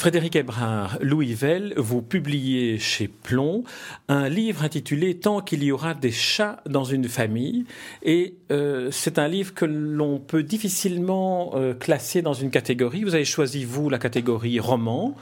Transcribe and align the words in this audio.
Frédéric 0.00 0.34
Ebrard, 0.34 0.96
Louis 1.02 1.34
Vell, 1.34 1.74
vous 1.76 2.00
publiez 2.00 2.78
chez 2.78 3.06
Plomb 3.06 3.64
un 4.08 4.30
livre 4.30 4.64
intitulé 4.64 5.18
Tant 5.18 5.42
qu'il 5.42 5.62
y 5.62 5.70
aura 5.72 5.92
des 5.92 6.10
chats 6.10 6.62
dans 6.64 6.84
une 6.84 7.06
famille. 7.06 7.66
Et 8.02 8.36
euh, 8.50 8.88
c'est 8.90 9.18
un 9.18 9.28
livre 9.28 9.52
que 9.52 9.66
l'on 9.66 10.18
peut 10.18 10.42
difficilement 10.42 11.52
euh, 11.54 11.74
classer 11.74 12.22
dans 12.22 12.32
une 12.32 12.50
catégorie. 12.50 13.04
Vous 13.04 13.14
avez 13.14 13.26
choisi, 13.26 13.66
vous, 13.66 13.90
la 13.90 13.98
catégorie 13.98 14.58
roman. 14.58 15.14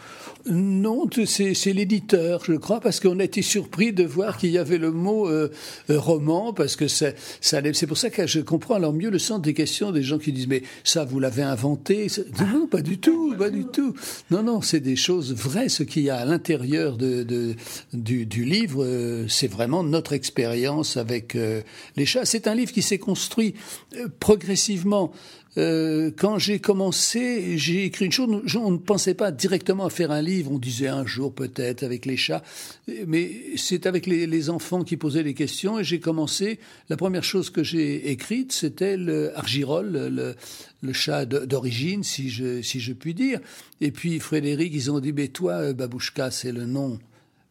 Non, 0.47 1.05
c'est 1.27 1.73
l'éditeur, 1.73 2.45
je 2.45 2.55
crois, 2.55 2.79
parce 2.79 3.01
qu'on 3.01 3.19
a 3.19 3.25
été 3.25 3.43
surpris 3.43 3.93
de 3.93 4.05
voir 4.05 4.39
qu'il 4.39 4.51
y 4.51 4.59
avait 4.59 4.79
le 4.79 4.93
mot 4.93 5.29
euh, 5.29 5.51
roman, 5.89 6.53
parce 6.53 6.77
que 6.77 6.87
c'est 6.87 7.17
pour 7.89 7.99
ça 7.99 8.11
que 8.11 8.29
je 8.29 8.41
comprends 8.41 8.77
alors 8.77 8.93
mieux 8.93 9.11
le 9.11 9.19
sens 9.19 9.43
des 9.43 9.55
questions 9.55 9.91
des 9.91 10.03
gens 10.03 10.19
qui 10.19 10.33
disent 10.33 10.47
mais 10.47 10.63
ça 10.85 11.05
vous 11.05 11.19
l'avez 11.19 11.43
inventé 11.43 12.07
Non, 12.41 12.67
pas 12.69 12.81
du 12.81 12.99
tout, 12.99 13.35
pas 13.37 13.51
du 13.51 13.65
tout. 13.67 13.95
Non, 14.31 14.43
non, 14.43 14.63
c'est 14.69 14.81
des 14.81 14.97
choses 14.97 15.35
vraies. 15.35 15.69
Ce 15.69 15.83
qu'il 15.83 16.03
y 16.03 16.11
a 16.11 16.17
à 16.17 16.25
l'intérieur 16.25 16.97
de, 16.97 17.55
du, 17.93 18.45
livre, 18.45 18.85
euh, 18.85 19.27
c'est 19.29 19.49
vraiment 19.49 19.83
notre 19.83 20.13
expérience 20.13 20.97
avec 20.97 21.37
les 21.97 22.07
chats. 22.07 22.25
C'est 22.25 22.47
un 22.47 22.55
livre 22.55 22.73
qui 22.73 22.83
s'est 22.83 22.99
construit 22.99 23.55
progressivement 24.21 25.13
euh, 25.59 26.13
quand 26.17 26.39
j'ai 26.39 26.61
commencé, 26.61 27.59
j'ai 27.59 27.85
écrit 27.85 28.07
une 28.07 28.13
chose. 28.13 28.57
On 28.57 28.71
ne 28.71 28.77
pensait 28.77 29.15
pas 29.15 29.33
directement 29.33 29.87
à 29.87 29.91
faire 29.91 30.13
un 30.13 30.23
livre. 30.23 30.53
On 30.53 30.59
disait 30.59 30.89
un 30.89 31.05
jour 31.05 31.35
peut-être 31.35 31.83
avec 31.83 32.07
les 32.07 32.17
chats, 32.17 32.45
mais 33.07 33.33
c'est 33.57 33.87
avec 33.87 34.07
les, 34.07 34.51
enfants 34.51 34.85
qui 34.85 34.97
posaient 34.97 35.25
les 35.25 35.35
questions. 35.35 35.81
Et 35.81 35.85
j'ai 35.85 35.99
commencé. 35.99 36.61
La 36.89 36.97
première 36.97 37.25
chose 37.25 37.51
que 37.51 37.65
j'ai 37.65 38.11
écrite, 38.11 38.53
c'était 38.53 38.97
le 38.97 39.37
Argirol, 39.37 39.91
le, 39.91 40.37
le 40.81 40.93
chat 40.93 41.27
d'origine, 41.27 42.05
si 42.05 42.31
je, 42.31 42.63
si 42.63 42.79
je 42.79 42.93
puis 42.93 43.15
dire. 43.15 43.41
Et 43.81 43.91
puis 43.91 44.21
Frédéric, 44.21 44.73
ils 44.73 44.91
ont 44.93 45.01
dit, 45.01 45.13
mais 45.13 45.29
toi, 45.29 45.73
Babouchka, 45.73 46.31
c'est 46.31 46.53
le 46.53 46.67
nom 46.67 46.99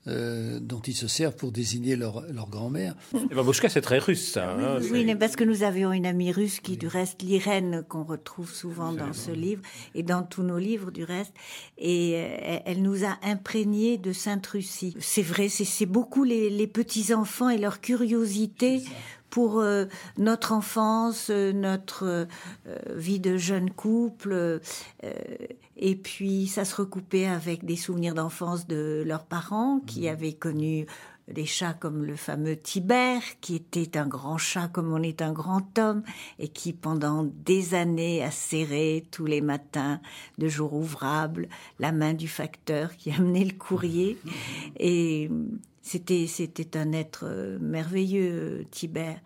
euh, 0.08 0.60
dont 0.62 0.80
ils 0.82 0.96
se 0.96 1.08
servent 1.08 1.36
pour 1.36 1.52
désigner 1.52 1.96
leur, 1.96 2.24
leur 2.32 2.50
grand-mère. 2.50 2.96
Babouchka, 3.36 3.70
c'est 3.70 3.82
très 3.82 4.00
russe, 4.00 4.32
ça. 4.32 4.54
Hein, 4.54 4.80
oui, 4.92 5.06
mais 5.06 5.16
parce 5.16 5.36
que 5.36 5.44
nous 5.44 5.64
avions 5.64 5.92
une 5.92 6.06
amie 6.06 6.32
russe 6.32 6.60
qui, 6.60 6.78
du 6.78 6.88
reste, 6.88 7.22
l'Irène, 7.22 7.84
qu'on 7.88 8.04
retrouve 8.04 8.52
souvent 8.52 8.94
dans 8.94 9.14
ce 9.14 9.32
livre 9.32 9.62
et 9.96 10.04
dans 10.04 10.24
tous 10.24 10.44
nos 10.44 10.58
livres, 10.58 10.92
du 10.92 11.04
reste, 11.04 11.34
et 11.78 12.14
euh, 12.16 12.60
elle 12.66 12.82
nous 12.82 13.06
a 13.06 13.18
imprégnés 13.24 13.98
de 13.98 14.14
Sainte-Russie. 14.14 14.96
C'est 15.00 15.22
vrai, 15.22 15.50
c'est 15.50 15.86
beaucoup 15.86 16.24
les, 16.24 16.50
les 16.50 16.68
petits-enfants 16.68 17.50
et 17.50 17.58
leur 17.58 17.82
curiosité 17.82 18.84
pour 19.30 19.60
euh, 19.60 19.86
notre 20.18 20.52
enfance, 20.52 21.30
euh, 21.30 21.52
notre 21.52 22.04
euh, 22.04 22.26
vie 22.96 23.20
de 23.20 23.38
jeune 23.38 23.72
couple. 23.72 24.60
et 25.76 25.96
puis 25.96 26.48
ça 26.48 26.66
se 26.66 26.76
recoupait 26.76 27.28
avec 27.28 27.66
des 27.66 27.76
souvenirs 27.76 28.14
d'enfance 28.14 28.68
de 28.68 29.04
leurs 29.06 29.26
parents 29.26 29.80
qui 29.86 30.02
mmh. 30.02 30.12
avaient 30.12 30.34
connu 30.34 30.88
des 31.28 31.46
chats 31.46 31.74
comme 31.74 32.06
le 32.06 32.16
fameux 32.16 32.56
Tibère, 32.56 33.22
qui 33.42 33.56
était 33.56 33.98
un 33.98 34.08
grand 34.08 34.38
chat 34.38 34.70
comme 34.70 34.94
on 34.94 35.04
est 35.04 35.22
un 35.22 35.34
grand 35.34 35.78
homme, 35.78 36.04
et 36.40 36.48
qui 36.48 36.74
pendant 36.74 37.24
des 37.24 37.74
années 37.74 38.24
a 38.24 38.32
serré 38.32 39.06
tous 39.12 39.26
les 39.26 39.42
matins 39.42 40.00
de 40.38 40.48
jour 40.48 40.74
ouvrable 40.74 41.50
la 41.80 41.92
main 41.92 42.14
du 42.14 42.28
facteur 42.28 42.96
qui 42.96 43.12
amenait 43.12 43.46
le 43.46 43.58
courrier. 43.58 44.18
Et 44.80 45.30
c'était, 45.88 46.28
c'était 46.28 46.78
un 46.78 46.92
être 46.92 47.26
euh, 47.26 47.58
merveilleux, 47.62 48.66
Tibère. 48.72 49.20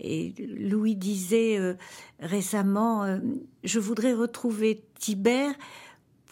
Et 0.00 0.34
Louis 0.58 0.96
disait 0.96 1.58
euh, 1.58 1.74
récemment, 2.18 3.04
euh, 3.04 3.18
je 3.62 3.78
voudrais 3.78 4.12
retrouver 4.12 4.82
Tibère 4.98 5.54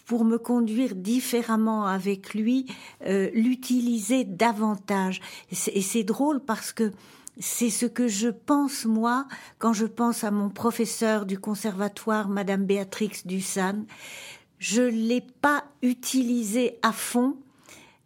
pour 0.07 0.25
me 0.25 0.39
conduire 0.39 0.97
différemment 0.97 1.87
avec 1.87 2.35
lui, 2.35 2.67
l'utiliser 3.07 4.25
davantage. 4.25 5.21
Et 5.53 5.83
c'est 5.83 6.03
drôle 6.03 6.41
parce 6.41 6.73
que 6.73 6.91
c'est 7.39 7.71
ce 7.71 7.87
que 7.87 8.09
je 8.09 8.27
pense 8.27 8.87
moi 8.87 9.29
quand 9.61 9.73
je 9.73 9.87
pense 9.87 10.25
à 10.25 10.33
mon 10.33 10.49
professeur 10.49 11.27
du 11.27 11.39
conservatoire, 11.39 12.29
Madame 12.29 12.65
Béatrix 12.65 13.23
Dussan. 13.25 13.85
Je 14.59 14.83
l'ai 14.83 15.21
pas 15.21 15.63
utilisé 15.81 16.77
à 16.83 16.91
fond 16.91 17.37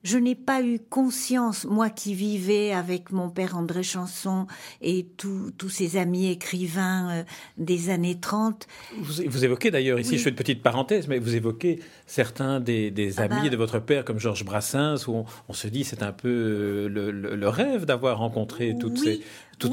je 0.05 0.19
n'ai 0.19 0.35
pas 0.35 0.63
eu 0.63 0.79
conscience, 0.79 1.65
moi 1.65 1.89
qui 1.89 2.15
vivais 2.15 2.73
avec 2.73 3.11
mon 3.11 3.31
père 3.31 3.57
André 3.57 3.83
Chanson 3.83 4.47
et 4.83 5.07
tous 5.17 5.69
ses 5.71 5.97
amis 5.97 6.31
écrivains 6.31 7.11
euh, 7.11 7.23
des 7.57 7.89
années 7.89 8.21
30. 8.21 8.69
Vous, 9.01 9.45
évoquez 9.45 9.71
d'ailleurs, 9.71 9.99
ici 9.99 10.19
je 10.19 10.23
fais 10.23 10.31
une 10.31 10.37
petite 10.37 10.63
parenthèse, 10.63 11.09
mais 11.09 11.19
vous 11.19 11.35
évoquez 11.35 11.81
certains 12.07 12.61
des, 12.61 12.93
ah 13.17 13.23
amis 13.23 13.45
bah. 13.45 13.49
de 13.49 13.57
votre 13.57 13.79
père 13.79 14.05
comme 14.05 14.21
Georges 14.21 14.45
Brassens, 14.45 15.09
où 15.09 15.25
on, 15.49 15.53
se 15.55 15.69
dit 15.69 15.85
c'est 15.85 16.03
un 16.03 16.13
peu 16.13 16.29
euh, 16.29 17.11
le, 17.11 17.49
rêve 17.49 17.87
d'avoir 17.87 18.19
rencontré 18.19 18.77
toutes 18.79 18.99
ces... 18.99 19.21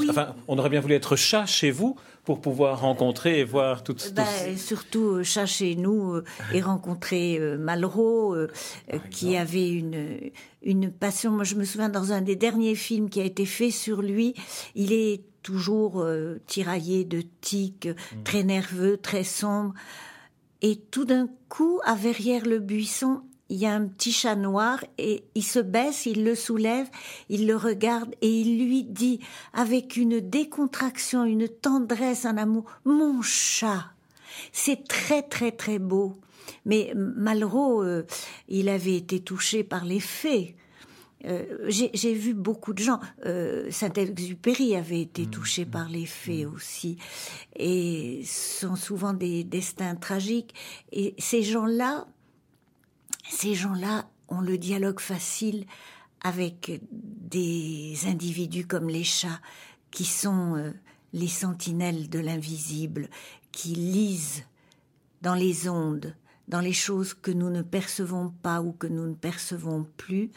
Enfin, 0.09 0.35
on 0.47 0.57
aurait 0.57 0.69
bien 0.69 0.81
voulu 0.81 0.93
être 0.93 1.15
chat 1.15 1.45
chez 1.45 1.71
vous 1.71 1.95
pour 2.23 2.41
pouvoir 2.41 2.81
rencontrer 2.81 3.39
et 3.39 3.43
voir 3.43 3.83
toutes. 3.83 4.13
Bah, 4.13 4.25
surtout 4.55 5.15
euh, 5.15 5.23
chat 5.23 5.45
chez 5.45 5.75
nous 5.75 6.13
euh, 6.13 6.23
et 6.53 6.61
rencontrer 6.61 7.37
euh, 7.39 7.57
Malraux 7.57 8.35
qui 9.09 9.35
avait 9.37 9.69
une 9.69 10.31
une 10.63 10.91
passion. 10.91 11.31
Moi, 11.31 11.43
je 11.43 11.55
me 11.55 11.63
souviens 11.63 11.89
dans 11.89 12.13
un 12.13 12.21
des 12.21 12.35
derniers 12.35 12.75
films 12.75 13.09
qui 13.09 13.19
a 13.19 13.23
été 13.23 13.45
fait 13.45 13.71
sur 13.71 14.01
lui, 14.01 14.35
il 14.75 14.93
est 14.93 15.23
toujours 15.41 16.05
tiraillé 16.45 17.03
de 17.03 17.23
tics, 17.41 17.87
mm. 17.87 18.23
très 18.23 18.43
nerveux, 18.43 18.97
très 18.97 19.23
sombre. 19.23 19.73
Et 20.61 20.75
tout 20.75 21.05
d'un 21.05 21.27
coup, 21.49 21.79
à 21.83 21.95
verrières 21.95 22.45
le 22.45 22.59
buisson, 22.59 23.23
il 23.51 23.57
y 23.57 23.65
a 23.65 23.73
un 23.73 23.85
petit 23.85 24.13
chat 24.13 24.35
noir 24.35 24.83
et 24.97 25.25
il 25.35 25.43
se 25.43 25.59
baisse, 25.59 26.05
il 26.05 26.23
le 26.23 26.35
soulève, 26.35 26.87
il 27.27 27.45
le 27.47 27.57
regarde 27.57 28.15
et 28.21 28.29
il 28.29 28.65
lui 28.65 28.83
dit 28.83 29.19
avec 29.53 29.97
une 29.97 30.21
décontraction, 30.21 31.25
une 31.25 31.49
tendresse, 31.49 32.25
un 32.25 32.37
amour, 32.37 32.63
mon 32.85 33.21
chat. 33.21 33.91
C'est 34.53 34.87
très 34.87 35.21
très 35.21 35.51
très 35.51 35.79
beau. 35.79 36.15
Mais 36.65 36.93
Malraux, 36.95 37.83
euh, 37.83 38.05
il 38.47 38.69
avait 38.69 38.95
été 38.95 39.19
touché 39.19 39.65
par 39.65 39.83
les 39.83 39.99
faits. 39.99 40.55
Euh, 41.25 41.43
j'ai 41.67 42.13
vu 42.13 42.33
beaucoup 42.33 42.73
de 42.73 42.79
gens. 42.79 43.01
Euh, 43.25 43.69
Saint-Exupéry 43.69 44.77
avait 44.77 45.01
été 45.01 45.23
mmh. 45.23 45.29
touché 45.29 45.65
par 45.65 45.89
les 45.89 46.05
faits 46.05 46.45
mmh. 46.45 46.53
aussi, 46.55 46.97
et 47.57 48.23
sont 48.25 48.77
souvent 48.77 49.13
des 49.13 49.43
destins 49.43 49.95
tragiques. 49.95 50.55
Et 50.91 51.15
ces 51.19 51.43
gens-là, 51.43 52.07
ces 53.31 53.55
gens-là 53.55 54.09
ont 54.27 54.41
le 54.41 54.57
dialogue 54.57 54.99
facile 54.99 55.65
avec 56.21 56.81
des 56.91 57.95
individus 58.05 58.67
comme 58.67 58.89
les 58.89 59.05
chats, 59.05 59.39
qui 59.89 60.05
sont 60.05 60.55
euh, 60.55 60.71
les 61.13 61.27
sentinelles 61.27 62.09
de 62.09 62.19
l'invisible, 62.19 63.09
qui 63.51 63.69
lisent 63.69 64.43
dans 65.21 65.33
les 65.33 65.67
ondes, 65.67 66.15
dans 66.47 66.59
les 66.59 66.73
choses 66.73 67.13
que 67.13 67.31
nous 67.31 67.49
ne 67.49 67.61
percevons 67.61 68.33
pas 68.43 68.61
ou 68.61 68.73
que 68.73 68.87
nous 68.87 69.07
ne 69.07 69.15
percevons 69.15 69.87
plus, 69.97 70.29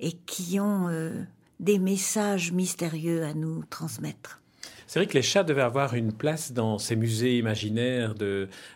et 0.00 0.12
qui 0.12 0.58
ont 0.58 0.88
euh, 0.88 1.22
des 1.60 1.78
messages 1.78 2.52
mystérieux 2.52 3.24
à 3.24 3.34
nous 3.34 3.62
transmettre. 3.64 4.40
C'est 4.90 4.98
vrai 4.98 5.06
que 5.06 5.14
les 5.14 5.22
chats 5.22 5.44
devaient 5.44 5.62
avoir 5.62 5.94
une 5.94 6.12
place 6.12 6.50
dans 6.50 6.78
ces 6.78 6.96
musées 6.96 7.38
imaginaires 7.38 8.12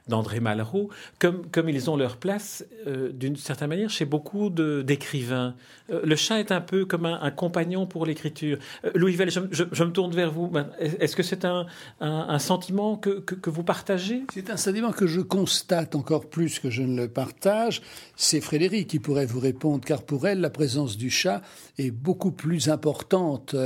d'André 0.07 0.39
Malraux, 0.39 0.89
comme, 1.19 1.45
comme 1.51 1.69
ils 1.69 1.91
ont 1.91 1.97
leur 1.97 2.19
place, 2.19 2.65
euh, 2.87 3.11
d'une 3.11 3.35
certaine 3.35 3.71
manière, 3.71 3.91
chez 3.91 4.05
beaucoup 4.05 4.49
d'écrivains. 4.49 5.57
Euh, 5.91 6.03
le 6.05 6.15
chat 6.15 6.39
est 6.39 6.53
un 6.53 6.61
peu 6.61 6.85
comme 6.85 7.05
un, 7.05 7.31
compagnon 7.33 7.87
pour 7.87 8.07
l'écriture. 8.07 8.59
Euh, 8.85 8.93
Louis 8.95 9.17
Vell, 9.17 9.29
je, 9.29 9.41
me 9.41 9.91
tourne 9.91 10.15
vers 10.15 10.31
vous. 10.31 10.53
Est-ce 10.79 11.17
que 11.17 11.25
c'est 11.25 11.45
un, 11.45 11.67
un, 11.99 12.39
sentiment 12.39 12.97
que, 12.97 13.19
que, 13.19 13.51
vous 13.51 13.65
partagez? 13.65 14.23
C'est 14.33 14.51
un 14.51 14.57
sentiment 14.57 14.93
que 14.93 15.09
je 15.09 15.21
constate 15.21 15.97
encore 15.97 16.31
plus 16.31 16.61
que 16.61 16.71
je 16.71 16.83
ne 16.83 16.97
le 16.97 17.09
partage. 17.09 17.83
C'est 18.15 18.41
Frédéric 18.41 18.87
qui 18.87 19.01
pourrait 19.01 19.27
vous 19.27 19.41
répondre, 19.41 19.85
car 19.85 20.03
pour 20.03 20.29
elle, 20.29 20.41
la 20.41 20.51
présence 20.51 20.97
du 20.97 21.11
chat 21.11 21.43
est 21.77 21.91
beaucoup 21.91 22.31
plus 22.31 22.69
importante. 22.69 23.57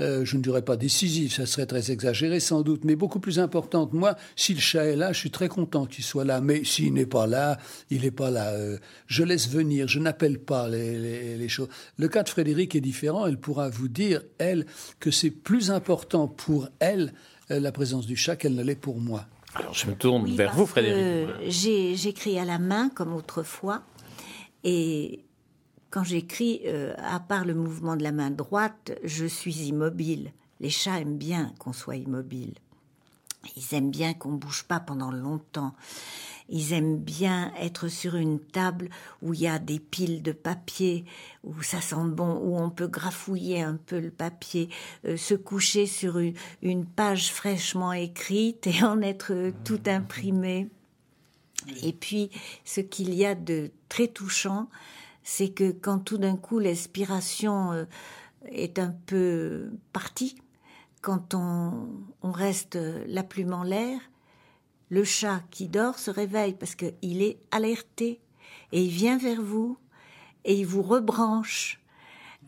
Je 0.00 0.36
ne 0.36 0.42
dirais 0.42 0.62
pas 0.62 0.76
décisive, 0.76 1.32
ça 1.32 1.46
serait 1.46 1.66
très 1.66 1.90
exagérée 1.90 2.40
sans 2.40 2.62
doute, 2.62 2.84
mais 2.84 2.96
beaucoup 2.96 3.20
plus 3.20 3.38
importante. 3.38 3.92
Moi, 3.92 4.16
si 4.36 4.54
le 4.54 4.60
chat 4.60 4.84
est 4.84 4.96
là, 4.96 5.12
je 5.12 5.18
suis 5.18 5.30
très 5.30 5.48
content 5.48 5.86
qu'il 5.86 6.04
soit 6.04 6.24
là. 6.24 6.40
Mais 6.40 6.64
s'il 6.64 6.92
n'est 6.94 7.06
pas 7.06 7.26
là, 7.26 7.58
il 7.90 8.02
n'est 8.02 8.10
pas 8.10 8.30
là. 8.30 8.52
Euh, 8.52 8.78
je 9.06 9.22
laisse 9.22 9.48
venir, 9.48 9.88
je 9.88 9.98
n'appelle 9.98 10.38
pas 10.38 10.68
les, 10.68 11.36
les, 11.36 11.48
choses. 11.48 11.68
Le 11.98 12.08
cas 12.08 12.22
de 12.22 12.28
Frédéric 12.28 12.74
est 12.74 12.80
différent. 12.80 13.26
Elle 13.26 13.38
pourra 13.38 13.68
vous 13.68 13.88
dire, 13.88 14.22
elle, 14.38 14.66
que 15.00 15.10
c'est 15.10 15.30
plus 15.30 15.70
important 15.70 16.28
pour 16.28 16.68
elle 16.80 17.12
euh, 17.50 17.60
la 17.60 17.72
présence 17.72 18.06
du 18.06 18.16
chat 18.16 18.36
qu'elle 18.36 18.54
ne 18.54 18.62
l'est 18.62 18.74
pour 18.74 18.98
moi. 18.98 19.26
Alors 19.54 19.74
je 19.74 19.86
me 19.86 19.94
tourne 19.94 20.34
vers 20.34 20.54
vous, 20.54 20.66
Frédéric. 20.66 21.28
J'écris 21.48 22.38
à 22.38 22.44
la 22.44 22.58
main 22.58 22.88
comme 22.88 23.14
autrefois. 23.14 23.82
Et 24.64 25.24
quand 25.92 26.04
j'écris, 26.04 26.62
euh, 26.64 26.94
à 26.96 27.20
part 27.20 27.44
le 27.44 27.54
mouvement 27.54 27.96
de 27.96 28.02
la 28.02 28.12
main 28.12 28.30
droite, 28.30 28.92
je 29.04 29.26
suis 29.26 29.66
immobile. 29.66 30.32
Les 30.58 30.70
chats 30.70 30.98
aiment 30.98 31.18
bien 31.18 31.52
qu'on 31.58 31.74
soit 31.74 31.96
immobile. 31.96 32.54
Ils 33.56 33.74
aiment 33.74 33.90
bien 33.90 34.14
qu'on 34.14 34.32
bouge 34.32 34.64
pas 34.64 34.80
pendant 34.80 35.10
longtemps. 35.10 35.74
Ils 36.48 36.72
aiment 36.72 36.96
bien 36.96 37.52
être 37.60 37.88
sur 37.88 38.14
une 38.14 38.40
table 38.40 38.88
où 39.20 39.34
il 39.34 39.40
y 39.40 39.46
a 39.46 39.58
des 39.58 39.78
piles 39.78 40.22
de 40.22 40.32
papier, 40.32 41.04
où 41.44 41.62
ça 41.62 41.82
sent 41.82 42.06
bon, 42.06 42.38
où 42.38 42.56
on 42.56 42.70
peut 42.70 42.88
grafouiller 42.88 43.60
un 43.60 43.76
peu 43.76 44.00
le 44.00 44.10
papier, 44.10 44.70
euh, 45.04 45.18
se 45.18 45.34
coucher 45.34 45.86
sur 45.86 46.18
une, 46.62 46.86
page 46.86 47.30
fraîchement 47.30 47.92
écrite 47.92 48.66
et 48.66 48.82
en 48.82 49.02
être 49.02 49.52
tout 49.64 49.80
imprimé. 49.86 50.68
Et 51.82 51.92
puis, 51.92 52.30
ce 52.64 52.80
qu'il 52.80 53.12
y 53.12 53.26
a 53.26 53.34
de 53.34 53.70
très 53.90 54.08
touchant, 54.08 54.68
c'est 55.24 55.50
que 55.50 55.70
quand 55.70 55.98
tout 55.98 56.18
d'un 56.18 56.36
coup 56.36 56.58
l'inspiration 56.58 57.72
euh, 57.72 57.84
est 58.50 58.78
un 58.78 58.94
peu 59.06 59.70
partie, 59.92 60.36
quand 61.00 61.34
on, 61.34 61.88
reste 62.22 62.78
la 63.06 63.22
plume 63.22 63.52
en 63.52 63.64
l'air, 63.64 64.00
le 64.88 65.04
chat 65.04 65.42
qui 65.50 65.68
dort 65.68 65.98
se 65.98 66.10
réveille 66.10 66.54
parce 66.54 66.74
qu'il 66.74 67.22
est 67.22 67.38
alerté 67.50 68.20
et 68.72 68.82
il 68.82 68.90
vient 68.90 69.18
vers 69.18 69.42
vous 69.42 69.76
et 70.44 70.54
il 70.54 70.66
vous 70.66 70.82
rebranche 70.82 71.80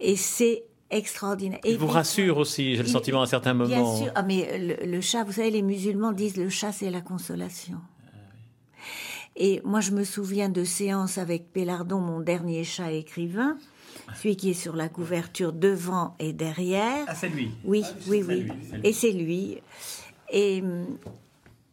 et 0.01 0.17
c'est 0.17 0.65
extraordinaire. 0.91 1.61
Il 1.65 1.79
vous 1.79 1.89
rassure 1.89 2.39
aussi, 2.39 2.77
j'ai 2.77 2.83
le 2.83 2.89
sentiment 2.89 3.23
à 3.23 3.27
certains 3.27 3.55
moments. 3.55 3.69
Bien 3.69 4.05
sûr, 4.05 4.13
ah, 4.15 4.23
mais 4.23 4.59
le, 4.59 4.87
le, 4.87 5.01
chat, 5.01 5.25
vous 5.25 5.33
savez, 5.33 5.51
les 5.51 5.63
musulmans 5.63 6.13
disent 6.13 6.37
le 6.37 6.49
chat 6.49 6.73
c'est 6.73 6.91
la 6.91 7.01
consolation. 7.01 7.81
Et 9.37 9.61
moi, 9.65 9.81
je 9.81 9.91
me 9.91 10.05
souviens 10.05 10.49
de 10.49 10.65
séances 10.65 11.19
avec 11.19 11.53
Pélardon, 11.53 11.99
mon 11.99 12.21
dernier 12.21 12.63
chat 12.63 12.93
écrivain, 12.93 13.57
celui 14.15 14.37
qui 14.37 14.51
est 14.51 14.55
sur 14.55 14.77
la 14.77 14.89
couverture 14.89 15.53
devant 15.53 16.15
et 16.19 16.33
derrière. 16.33 17.05
Ah, 17.09 17.15
c'est 17.15 17.29
lui 17.29 17.51
Oui, 17.65 17.83
ah, 17.85 17.95
oui, 18.09 18.23
oui. 18.27 18.47
Et 18.85 18.93
c'est 18.93 19.11
lui. 19.11 19.59
Et 20.31 20.63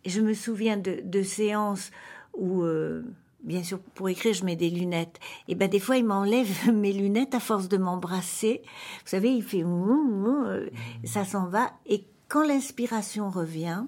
je 0.05 0.21
me 0.21 0.33
souviens 0.33 0.77
de, 0.77 1.23
séances 1.23 1.91
où, 2.33 2.63
euh, 2.63 3.03
bien 3.43 3.63
sûr, 3.63 3.79
pour 3.79 4.09
écrire, 4.09 4.33
je 4.33 4.43
mets 4.43 4.55
des 4.55 4.69
lunettes. 4.69 5.19
Et 5.47 5.55
ben 5.55 5.69
des 5.69 5.79
fois, 5.79 5.97
il 5.97 6.05
m'enlève 6.05 6.71
mes 6.73 6.93
lunettes 6.93 7.35
à 7.35 7.39
force 7.39 7.69
de 7.69 7.77
m'embrasser. 7.77 8.61
Vous 9.03 9.09
savez, 9.09 9.29
il 9.29 9.43
fait 9.43 9.63
euh, 9.63 10.69
ça 11.03 11.25
s'en 11.25 11.47
va. 11.47 11.71
Et 11.85 12.05
quand 12.27 12.43
l'inspiration 12.43 13.29
revient, 13.29 13.85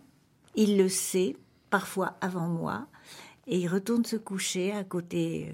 il 0.56 0.78
le 0.78 0.90
sait, 0.90 1.36
parfois 1.72 2.18
avant 2.22 2.48
moi, 2.48 2.88
et 3.48 3.58
il 3.58 3.68
retourne 3.68 4.06
se 4.06 4.16
coucher 4.16 4.72
à 4.72 4.84
côté 4.84 5.48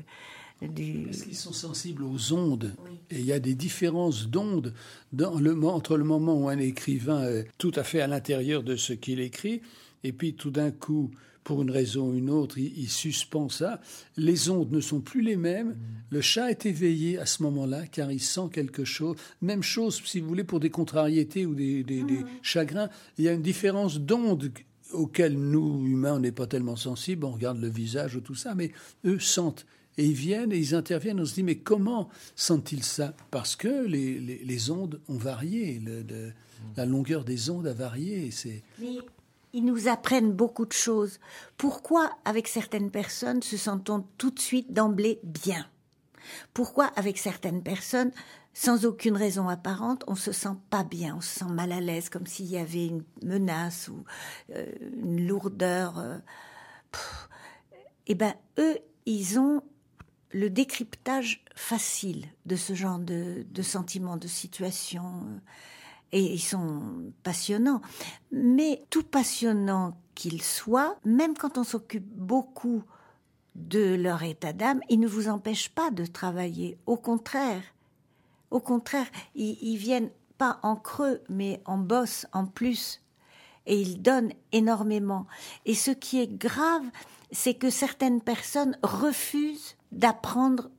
euh, 0.61 0.67
du... 0.67 1.05
Parce 1.05 1.23
qu'ils 1.23 1.35
sont 1.35 1.53
sensibles 1.53 2.03
aux 2.03 2.33
ondes. 2.33 2.75
Et 3.09 3.19
il 3.19 3.25
y 3.25 3.33
a 3.33 3.39
des 3.39 3.55
différences 3.55 4.27
d'ondes 4.27 4.73
entre 5.17 5.97
le 5.97 6.03
moment 6.03 6.43
où 6.43 6.49
un 6.49 6.59
écrivain 6.59 7.27
est 7.27 7.47
tout 7.57 7.71
à 7.75 7.83
fait 7.83 8.01
à 8.01 8.07
l'intérieur 8.07 8.63
de 8.63 8.75
ce 8.75 8.93
qu'il 8.93 9.19
écrit, 9.19 9.61
et 10.03 10.13
puis 10.13 10.33
tout 10.33 10.51
d'un 10.51 10.71
coup, 10.71 11.11
pour 11.43 11.61
une 11.63 11.71
raison 11.71 12.09
ou 12.09 12.13
une 12.15 12.29
autre, 12.29 12.59
il, 12.59 12.89
suspend 12.89 13.49
ça. 13.49 13.81
Les 14.17 14.49
ondes 14.49 14.71
ne 14.71 14.81
sont 14.81 15.01
plus 15.01 15.21
les 15.21 15.35
mêmes. 15.35 15.75
Le 16.11 16.21
chat 16.21 16.51
est 16.51 16.67
éveillé 16.67 17.17
à 17.17 17.25
ce 17.25 17.41
moment-là 17.43 17.87
car 17.87 18.11
il 18.11 18.21
sent 18.21 18.49
quelque 18.53 18.83
chose. 18.83 19.15
Même 19.41 19.63
chose, 19.63 19.99
si 20.05 20.19
vous 20.19 20.27
voulez, 20.27 20.43
pour 20.43 20.59
des 20.59 20.69
contrariétés 20.69 21.47
ou 21.47 21.55
des, 21.55 21.83
des 21.83 22.03
mm. 22.03 22.27
chagrins. 22.43 22.89
Il 23.17 23.25
y 23.25 23.29
a 23.29 23.33
une 23.33 23.41
différence 23.41 23.99
d'ondes 23.99 24.51
auxquels 24.91 25.37
nous, 25.37 25.85
humains, 25.85 26.15
on 26.15 26.19
n'est 26.19 26.31
pas 26.31 26.47
tellement 26.47 26.75
sensibles, 26.75 27.25
on 27.25 27.31
regarde 27.31 27.59
le 27.59 27.69
visage 27.69 28.15
ou 28.15 28.21
tout 28.21 28.35
ça, 28.35 28.55
mais 28.55 28.71
eux 29.05 29.19
sentent. 29.19 29.65
Et 29.97 30.05
ils 30.05 30.13
viennent 30.13 30.53
et 30.53 30.57
ils 30.57 30.75
interviennent. 30.75 31.19
On 31.19 31.25
se 31.25 31.33
dit, 31.33 31.43
mais 31.43 31.57
comment 31.57 32.09
sentent-ils 32.35 32.83
ça? 32.83 33.13
Parce 33.31 33.55
que 33.55 33.85
les, 33.85 34.19
les, 34.19 34.71
ondes 34.71 35.01
ont 35.09 35.17
varié, 35.17 35.81
la 36.77 36.85
longueur 36.85 37.25
des 37.25 37.49
ondes 37.49 37.67
a 37.67 37.73
varié. 37.73 38.31
C'est... 38.31 38.63
Mais 38.79 38.99
ils 39.51 39.65
nous 39.65 39.87
apprennent 39.89 40.31
beaucoup 40.31 40.65
de 40.65 40.73
choses. 40.73 41.19
Pourquoi, 41.57 42.11
avec 42.23 42.47
certaines 42.47 42.91
personnes, 42.91 43.41
se 43.41 43.57
sent-on 43.57 44.05
tout 44.17 44.31
de 44.31 44.39
suite 44.39 44.71
d'emblée 44.71 45.19
bien? 45.23 45.65
Pourquoi, 46.53 46.85
avec 46.95 47.17
certaines 47.17 47.63
personnes, 47.63 48.11
sans 48.53 48.85
aucune 48.85 49.15
raison 49.15 49.47
apparente, 49.47 50.03
on 50.07 50.15
se 50.15 50.31
sent 50.31 50.55
pas 50.69 50.83
bien, 50.83 51.15
on 51.17 51.21
se 51.21 51.39
sent 51.39 51.51
mal 51.51 51.71
à 51.71 51.79
l'aise, 51.79 52.09
comme 52.09 52.25
s'il 52.25 52.47
y 52.47 52.57
avait 52.57 52.87
une 52.87 53.03
menace 53.23 53.87
ou 53.87 54.03
euh, 54.55 54.65
une 54.97 55.27
lourdeur. 55.27 55.99
Euh, 55.99 56.17
eh 58.07 58.15
ben, 58.15 58.33
eux, 58.57 58.77
ils 59.05 59.39
ont 59.39 59.61
le 60.31 60.49
décryptage 60.49 61.43
facile 61.55 62.25
de 62.45 62.55
ce 62.55 62.73
genre 62.73 62.99
de, 62.99 63.45
sentiments, 63.61 64.17
de 64.17 64.27
situations, 64.27 65.23
euh, 65.25 65.39
et 66.11 66.21
ils 66.21 66.39
sont 66.39 67.13
passionnants. 67.23 67.81
Mais 68.31 68.83
tout 68.89 69.03
passionnant 69.03 69.97
qu'ils 70.15 70.41
soient, 70.41 70.97
même 71.05 71.37
quand 71.37 71.57
on 71.57 71.63
s'occupe 71.63 72.07
beaucoup 72.07 72.83
de 73.55 73.95
leur 73.95 74.23
état 74.23 74.53
d'âme, 74.53 74.81
ils 74.89 74.99
ne 74.99 75.07
vous 75.07 75.29
empêchent 75.29 75.69
pas 75.69 75.91
de 75.91 76.05
travailler. 76.05 76.77
Au 76.85 76.97
contraire, 76.97 77.61
au 78.51 78.59
contraire, 78.59 79.07
ils, 79.35 79.77
viennent 79.77 80.09
pas 80.37 80.59
en 80.63 80.75
creux, 80.75 81.21
mais 81.29 81.61
en 81.65 81.77
bosse, 81.77 82.25
en 82.33 82.45
plus. 82.45 83.01
Et 83.65 83.79
ils 83.79 84.01
donnent 84.01 84.31
énormément. 84.51 85.27
Et 85.65 85.75
ce 85.75 85.91
qui 85.91 86.19
est 86.19 86.31
grave, 86.31 86.83
c'est 87.31 87.53
que 87.53 87.69
certaines 87.69 88.21
personnes 88.21 88.77
refusent 88.81 89.75
d'apprendre 89.91 90.69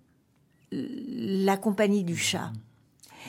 la 0.72 1.56
compagnie 1.56 2.04
du 2.04 2.16
chat. 2.16 2.52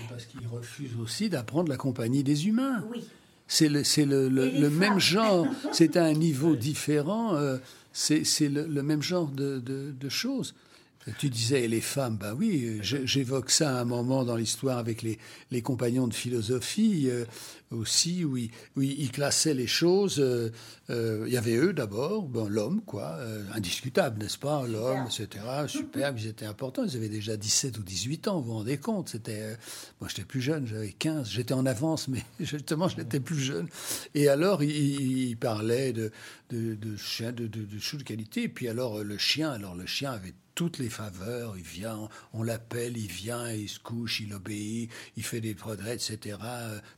Parce 0.09 0.25
qu'ils 0.25 0.47
refusent 0.47 0.97
aussi 0.99 1.29
d'apprendre 1.29 1.69
la 1.69 1.77
compagnie 1.77 2.23
des 2.23 2.47
humains. 2.47 2.83
Oui. 2.91 3.03
C'est 3.47 3.67
le, 3.67 4.69
même 4.69 4.99
genre, 4.99 5.45
c'est 5.73 5.97
à 5.97 6.05
un 6.05 6.13
niveau 6.13 6.55
différent, 6.55 7.35
euh, 7.35 7.57
c'est 7.91 8.23
le, 8.47 8.81
même 8.81 9.01
genre 9.01 9.27
de 9.27 10.09
choses. 10.09 10.55
Tu 11.17 11.29
disais 11.29 11.67
les 11.67 11.81
femmes, 11.81 12.17
ben 12.17 12.35
oui, 12.37 12.79
j'évoque 12.81 13.49
ça 13.49 13.77
à 13.77 13.81
un 13.81 13.85
moment 13.85 14.23
dans 14.23 14.35
l'histoire 14.35 14.77
avec 14.77 15.01
les, 15.01 15.17
les, 15.49 15.63
compagnons 15.63 16.07
de 16.07 16.13
philosophie 16.13 17.07
euh, 17.09 17.25
aussi, 17.71 18.23
où 18.25 18.37
ils, 18.37 18.51
où 18.75 18.81
ils, 18.81 19.11
classaient 19.11 19.53
les 19.53 19.67
choses. 19.67 20.19
Euh, 20.19 20.51
euh, 20.89 21.23
il 21.27 21.33
y 21.33 21.37
avait 21.37 21.55
eux 21.55 21.73
d'abord, 21.73 22.27
ben, 22.27 22.47
l'homme, 22.47 22.81
quoi, 22.85 23.17
indiscutable, 23.53 24.19
n'est-ce 24.21 24.37
pas, 24.37 24.65
l'homme, 24.67 25.05
etc., 25.05 25.45
superbe, 25.67 26.17
ils 26.19 26.27
étaient 26.27 26.45
importants, 26.45 26.83
ils 26.83 26.97
avaient 26.97 27.09
déjà 27.09 27.37
17 27.37 27.77
ou 27.77 27.83
18 27.83 28.27
ans, 28.27 28.41
vous 28.41 28.47
vous 28.47 28.57
rendez 28.57 28.77
compte, 28.77 29.09
c'était, 29.09 29.57
moi 29.99 30.09
j'étais 30.09 30.25
plus 30.25 30.41
jeune, 30.41 30.67
j'avais 30.67 30.91
15, 30.91 31.29
j'étais 31.29 31.53
en 31.53 31.65
avance, 31.65 32.07
mais 32.07 32.23
justement 32.39 32.87
j'étais 32.89 33.19
plus 33.19 33.39
jeune. 33.39 33.67
Et 34.15 34.27
alors, 34.27 34.63
ils, 34.63 35.37
parlaient 35.37 35.93
de, 35.93 36.11
de, 36.49 36.75
de, 36.75 36.95
de, 36.95 37.47
de, 37.47 37.65
de 37.65 37.79
choses 37.79 37.99
de 37.99 38.03
qualité, 38.05 38.43
et 38.43 38.49
puis 38.49 38.67
alors 38.67 39.03
le 39.03 39.17
chien, 39.17 39.51
alors 39.51 39.75
le 39.75 39.85
chien 39.85 40.11
avait 40.11 40.33
toutes 40.55 40.77
les 40.77 40.89
faveurs. 40.89 41.57
Il 41.57 41.63
vient, 41.63 42.09
on 42.33 42.43
l'appelle, 42.43 42.97
il 42.97 43.07
vient, 43.07 43.51
il 43.51 43.69
se 43.69 43.79
couche, 43.79 44.19
il 44.19 44.33
obéit, 44.33 44.91
il 45.17 45.23
fait 45.23 45.41
des 45.41 45.55
progrès, 45.55 45.95
etc. 45.95 46.37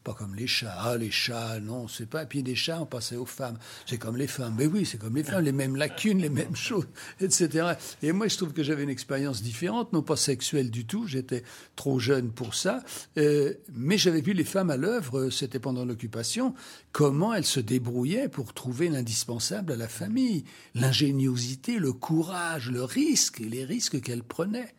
Pas 0.04 0.14
comme 0.14 0.36
les 0.36 0.48
chats. 0.48 0.63
Ah, 0.68 0.98
les 0.98 1.12
chats, 1.12 1.60
non, 1.62 1.88
c'est 1.88 2.06
pas. 2.06 2.24
Et 2.24 2.26
puis 2.26 2.44
des 2.44 2.56
chats, 2.56 2.82
on 2.82 2.86
passait 2.86 3.16
aux 3.16 3.26
femmes. 3.26 3.58
C'est 3.86 3.98
comme 3.98 4.18
les 4.18 4.28
femmes. 4.28 4.56
Mais 4.58 4.66
oui, 4.66 4.86
c'est 4.86 4.98
comme 4.98 5.16
les 5.16 5.24
femmes, 5.24 5.44
les 5.44 5.52
mêmes 5.52 5.76
lacunes, 5.76 6.20
les 6.20 6.30
mêmes 6.30 6.56
choses, 6.56 6.88
etc. 7.22 7.74
Et 8.02 8.12
moi, 8.12 8.28
je 8.28 8.38
trouve 8.38 8.54
que 8.54 8.64
j'avais 8.64 8.84
une 8.84 8.90
expérience 8.90 9.42
différente, 9.42 9.94
non 9.94 10.02
pas 10.02 10.18
sexuelle 10.18 10.72
du 10.72 10.86
tout. 10.86 11.08
J'étais 11.08 11.44
trop 11.76 12.00
jeune 12.00 12.32
pour 12.32 12.56
ça. 12.56 12.84
Euh, 13.18 13.54
mais 13.74 13.98
j'avais 13.98 14.22
vu 14.22 14.34
les 14.34 14.44
femmes 14.44 14.70
à 14.70 14.78
l'œuvre, 14.78 15.30
c'était 15.30 15.60
pendant 15.60 15.86
l'occupation, 15.86 16.54
comment 16.92 17.34
elles 17.34 17.46
se 17.46 17.60
débrouillaient 17.60 18.30
pour 18.30 18.54
trouver 18.54 18.90
l'indispensable 18.90 19.74
à 19.74 19.76
la 19.76 19.88
famille. 19.88 20.44
L'ingéniosité, 20.76 21.80
le 21.80 21.94
courage, 21.94 22.70
le 22.70 22.84
risque 22.84 23.42
les 23.54 23.66
risques 23.66 24.02
qu'elle 24.02 24.24
prenait. 24.24 24.74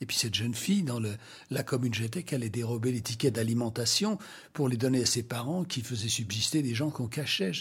Et 0.00 0.06
puis 0.06 0.16
cette 0.16 0.34
jeune 0.34 0.54
fille, 0.54 0.82
dans 0.82 1.00
la 1.50 1.62
commune 1.62 1.92
j'étais, 1.92 2.22
qu'elle 2.22 2.42
allait 2.42 2.50
dérober 2.50 2.92
les 2.92 3.00
tickets 3.00 3.34
d'alimentation 3.34 4.18
pour 4.52 4.68
les 4.68 4.76
donner 4.76 5.02
à 5.02 5.06
ses 5.06 5.22
parents 5.22 5.64
qui 5.64 5.82
faisaient 5.82 6.08
subsister 6.08 6.62
des 6.62 6.74
gens 6.74 6.90
qu'on 6.90 7.06
cachait. 7.06 7.52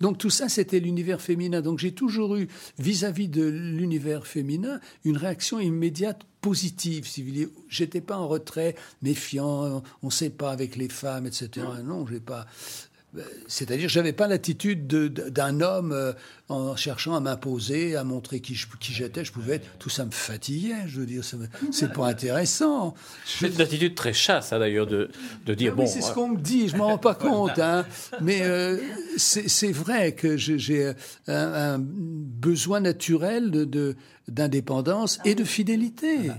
Donc 0.00 0.18
tout 0.18 0.30
ça, 0.30 0.48
c'était 0.48 0.80
l'univers 0.80 1.20
féminin. 1.20 1.60
Donc 1.60 1.78
j'ai 1.78 1.92
toujours 1.92 2.36
eu, 2.36 2.48
vis-à-vis 2.78 3.28
de 3.28 3.44
l'univers 3.44 4.26
féminin, 4.26 4.80
une 5.04 5.16
réaction 5.16 5.58
immédiate 5.58 6.24
positive, 6.40 7.06
si 7.06 7.22
vous. 7.22 7.50
J'étais 7.68 8.00
pas 8.00 8.16
en 8.16 8.28
retrait, 8.28 8.76
méfiant, 9.02 9.82
on 10.02 10.06
ne 10.06 10.12
sait 10.12 10.30
pas 10.30 10.52
avec 10.52 10.76
les 10.76 10.88
femmes, 10.88 11.26
etc. 11.26 11.66
Non, 11.84 12.06
j'ai 12.06 12.20
pas 12.20 12.46
c'est-à-dire, 13.46 13.88
j'avais 13.88 14.12
pas 14.12 14.28
l'attitude 14.28 14.86
d'un 14.86 15.60
homme 15.62 15.92
euh, 15.92 16.12
en 16.50 16.76
cherchant 16.76 17.14
à 17.14 17.20
m'imposer, 17.20 17.96
à 17.96 18.04
montrer 18.04 18.40
qui, 18.40 18.54
qui 18.80 18.92
j'étais. 18.92 19.24
Je 19.24 19.32
pouvais 19.32 19.56
être. 19.56 19.66
Tout 19.78 19.88
ça 19.88 20.04
me 20.04 20.10
fatiguait. 20.10 20.86
Je 20.86 21.00
veux 21.00 21.06
dire, 21.06 21.22
c'est 21.72 21.92
pas 21.92 22.06
intéressant. 22.06 22.94
C'est 23.24 23.48
une 23.48 23.60
attitude 23.60 23.94
très 23.94 24.12
chasse, 24.12 24.48
ça 24.48 24.58
d'ailleurs, 24.58 24.86
de, 24.86 25.10
de 25.46 25.54
dire 25.54 25.72
ah 25.72 25.76
bon. 25.76 25.86
c'est 25.86 26.02
ce 26.02 26.12
qu'on 26.12 26.28
me 26.28 26.38
dit. 26.38 26.68
Je 26.68 26.76
m'en 26.76 26.88
rends 26.88 26.98
pas 26.98 27.14
compte, 27.14 27.58
hein. 27.58 27.86
Mais 28.20 28.42
euh, 28.42 28.76
c'est 29.16 29.72
vrai 29.72 30.12
que 30.12 30.36
j'ai 30.36 30.92
un, 31.26 31.34
un, 31.34 31.78
besoin 31.78 32.80
naturel 32.80 33.50
de 33.50 33.96
d'indépendance 34.28 35.20
et 35.24 35.34
de 35.34 35.44
fidélité. 35.44 36.30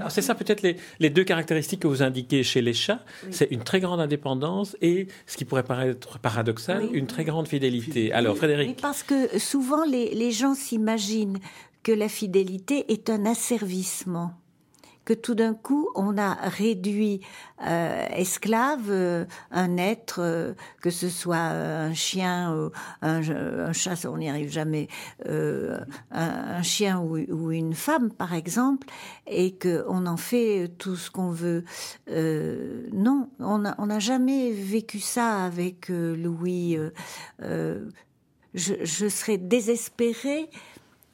Ah 0.00 0.10
c'est 0.10 0.22
ça, 0.22 0.34
peut-être 0.34 0.62
les, 0.62 0.76
les, 1.00 1.10
deux 1.10 1.24
caractéristiques 1.24 1.80
que 1.80 1.88
vous 1.88 2.02
indiquez 2.02 2.42
chez 2.42 2.62
les 2.62 2.72
chats. 2.72 3.04
C'est 3.30 3.50
une 3.50 3.62
très 3.64 3.80
grande 3.80 4.00
indépendance 4.00 4.76
et, 4.80 5.08
ce 5.26 5.36
qui 5.36 5.44
pourrait 5.44 5.64
paraître 5.64 6.05
paradoxal, 6.22 6.88
une 6.92 7.06
très 7.06 7.24
grande 7.24 7.48
fidélité. 7.48 8.12
Alors, 8.12 8.36
Frédéric. 8.36 8.80
parce 8.80 9.02
que 9.02 9.38
souvent, 9.38 9.84
les, 9.84 10.14
les 10.14 10.30
gens 10.30 10.54
s'imaginent 10.54 11.38
que 11.82 11.92
la 11.92 12.08
fidélité 12.08 12.92
est 12.92 13.10
un 13.10 13.26
asservissement 13.26 14.32
que 15.06 15.14
tout 15.14 15.36
d'un 15.36 15.54
coup 15.54 15.88
on 15.94 16.18
a 16.18 16.34
réduit 16.34 17.20
euh, 17.64 18.06
esclave 18.10 18.90
euh, 18.90 19.24
un 19.50 19.78
être, 19.78 20.20
euh, 20.20 20.52
que 20.82 20.90
ce 20.90 21.08
soit 21.08 21.36
un 21.38 21.94
chien, 21.94 22.70
un, 23.00 23.22
un, 23.22 23.72
chat, 23.72 24.04
on 24.04 24.18
n'y 24.18 24.28
arrive 24.28 24.50
jamais, 24.50 24.88
un, 25.24 25.86
un, 26.10 26.62
chien 26.62 26.98
ou, 27.00 27.16
ou, 27.16 27.52
une 27.52 27.74
femme 27.74 28.10
par 28.10 28.34
exemple, 28.34 28.88
et 29.26 29.54
que 29.54 29.84
on 29.88 30.06
en 30.06 30.16
fait 30.16 30.72
tout 30.76 30.96
ce 30.96 31.10
qu'on 31.10 31.30
veut. 31.30 31.64
non, 32.92 33.30
on 33.38 33.58
n'a 33.58 33.76
on 33.78 33.98
jamais 34.00 34.50
vécu 34.50 34.98
ça 34.98 35.44
avec 35.44 35.88
Louis. 35.88 36.76
Je, 37.38 38.74
je, 38.82 39.08
serais 39.08 39.38
désespérée 39.38 40.48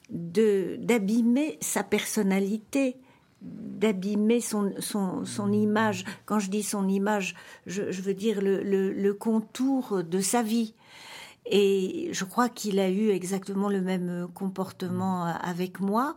d'abîmer 0.09 1.57
sa 1.61 1.83
personnalité 1.83 2.97
d'abîmer 3.43 4.39
son, 4.39 4.73
son, 4.79 5.25
son, 5.25 5.51
image. 5.51 6.05
Quand 6.25 6.39
je 6.39 6.49
dis 6.49 6.63
son 6.63 6.87
image, 6.87 7.35
je, 7.65 7.91
je 7.91 8.01
veux 8.01 8.13
dire 8.13 8.41
le, 8.41 8.63
le, 8.63 8.91
le, 8.93 9.13
contour 9.13 10.03
de 10.03 10.19
sa 10.19 10.41
vie. 10.41 10.73
Et 11.45 12.09
je 12.13 12.23
crois 12.23 12.47
qu'il 12.47 12.79
a 12.79 12.89
eu 12.89 13.09
exactement 13.09 13.69
le 13.69 13.81
même 13.81 14.27
comportement 14.33 15.25
avec 15.25 15.81
moi. 15.81 16.15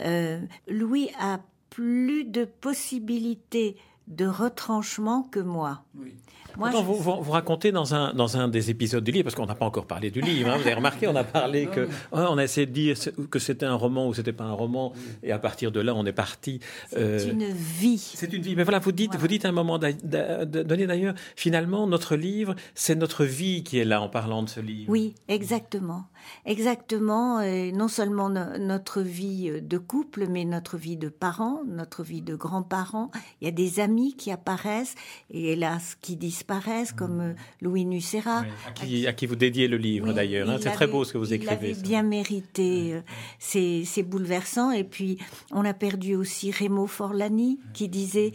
Euh, 0.00 0.40
Louis 0.66 1.10
a 1.20 1.40
plus 1.70 2.24
de 2.24 2.44
possibilités 2.44 3.76
de 4.08 4.26
retranchement 4.26 5.22
que 5.22 5.40
moi. 5.40 5.84
Oui. 5.98 6.14
Moi, 6.58 6.70
vous, 6.70 6.96
vous, 6.96 7.30
racontez 7.30 7.70
dans 7.70 7.94
un, 7.94 8.12
dans 8.14 8.36
un 8.36 8.48
des 8.48 8.70
épisodes 8.70 9.04
du 9.04 9.12
livre, 9.12 9.24
parce 9.24 9.36
qu'on 9.36 9.46
n'a 9.46 9.54
pas 9.54 9.64
encore 9.66 9.86
parlé 9.86 10.10
du 10.10 10.20
livre, 10.20 10.50
hein, 10.50 10.56
vous 10.56 10.66
avez 10.66 10.74
remarqué, 10.74 11.06
on 11.06 11.14
a 11.14 11.22
parlé 11.22 11.66
que, 11.66 11.88
on 12.10 12.36
a 12.36 12.42
essayé 12.42 12.66
de 12.66 12.72
dire 12.72 12.96
que 13.30 13.38
c'était 13.38 13.66
un 13.66 13.74
roman 13.74 14.08
ou 14.08 14.14
c'était 14.14 14.32
pas 14.32 14.44
un 14.44 14.52
roman, 14.52 14.92
et 15.22 15.30
à 15.30 15.38
partir 15.38 15.70
de 15.70 15.78
là, 15.78 15.94
on 15.94 16.04
est 16.04 16.12
parti. 16.12 16.58
C'est 16.90 16.98
euh, 16.98 17.30
une 17.30 17.52
vie. 17.52 17.98
C'est 17.98 18.32
une 18.32 18.42
vie. 18.42 18.56
Mais 18.56 18.64
voilà, 18.64 18.80
vous 18.80 18.90
dites, 18.90 19.14
vous 19.14 19.28
dites 19.28 19.44
à 19.44 19.50
un 19.50 19.52
moment 19.52 19.78
donné 19.78 20.86
d'ailleurs, 20.86 21.14
finalement, 21.36 21.86
notre 21.86 22.16
livre, 22.16 22.56
c'est 22.74 22.96
notre 22.96 23.24
vie 23.24 23.62
qui 23.62 23.78
est 23.78 23.84
là 23.84 24.02
en 24.02 24.08
parlant 24.08 24.42
de 24.42 24.48
ce 24.48 24.60
livre. 24.60 24.90
Oui, 24.90 25.14
exactement. 25.28 26.06
Exactement. 26.44 27.40
Et 27.40 27.72
non 27.72 27.88
seulement 27.88 28.28
notre 28.28 29.02
vie 29.02 29.50
de 29.60 29.78
couple, 29.78 30.26
mais 30.28 30.44
notre 30.44 30.76
vie 30.76 30.96
de 30.96 31.08
parents, 31.08 31.62
notre 31.66 32.02
vie 32.02 32.22
de 32.22 32.34
grands-parents. 32.34 33.10
Il 33.40 33.44
y 33.44 33.48
a 33.48 33.52
des 33.52 33.80
amis 33.80 34.14
qui 34.16 34.30
apparaissent, 34.30 34.94
et 35.30 35.52
hélas, 35.52 35.96
qui 36.00 36.16
disparaissent 36.16 36.92
comme 36.92 37.20
euh, 37.20 37.32
Louis 37.60 37.84
Nucera. 37.84 38.44
à, 38.66 39.12
qui, 39.12 39.26
vous 39.26 39.36
dédiez 39.36 39.68
le 39.68 39.76
livre 39.76 40.12
d'ailleurs. 40.12 40.48
Hein. 40.48 40.58
c'est 40.60 40.70
très 40.70 40.86
beau 40.86 41.04
ce 41.04 41.12
que 41.12 41.18
vous 41.18 41.32
écrivez. 41.32 41.70
Il 41.70 41.82
bien 41.82 42.02
mérité. 42.02 42.94
Euh, 42.94 43.00
c'est 43.38 44.02
bouleversant. 44.02 44.70
Et 44.70 44.84
puis, 44.84 45.18
on 45.52 45.64
a 45.64 45.74
perdu 45.74 46.14
aussi 46.14 46.50
Rémo 46.50 46.86
Forlani 46.86 47.58
qui 47.72 47.88
disait 47.88 48.32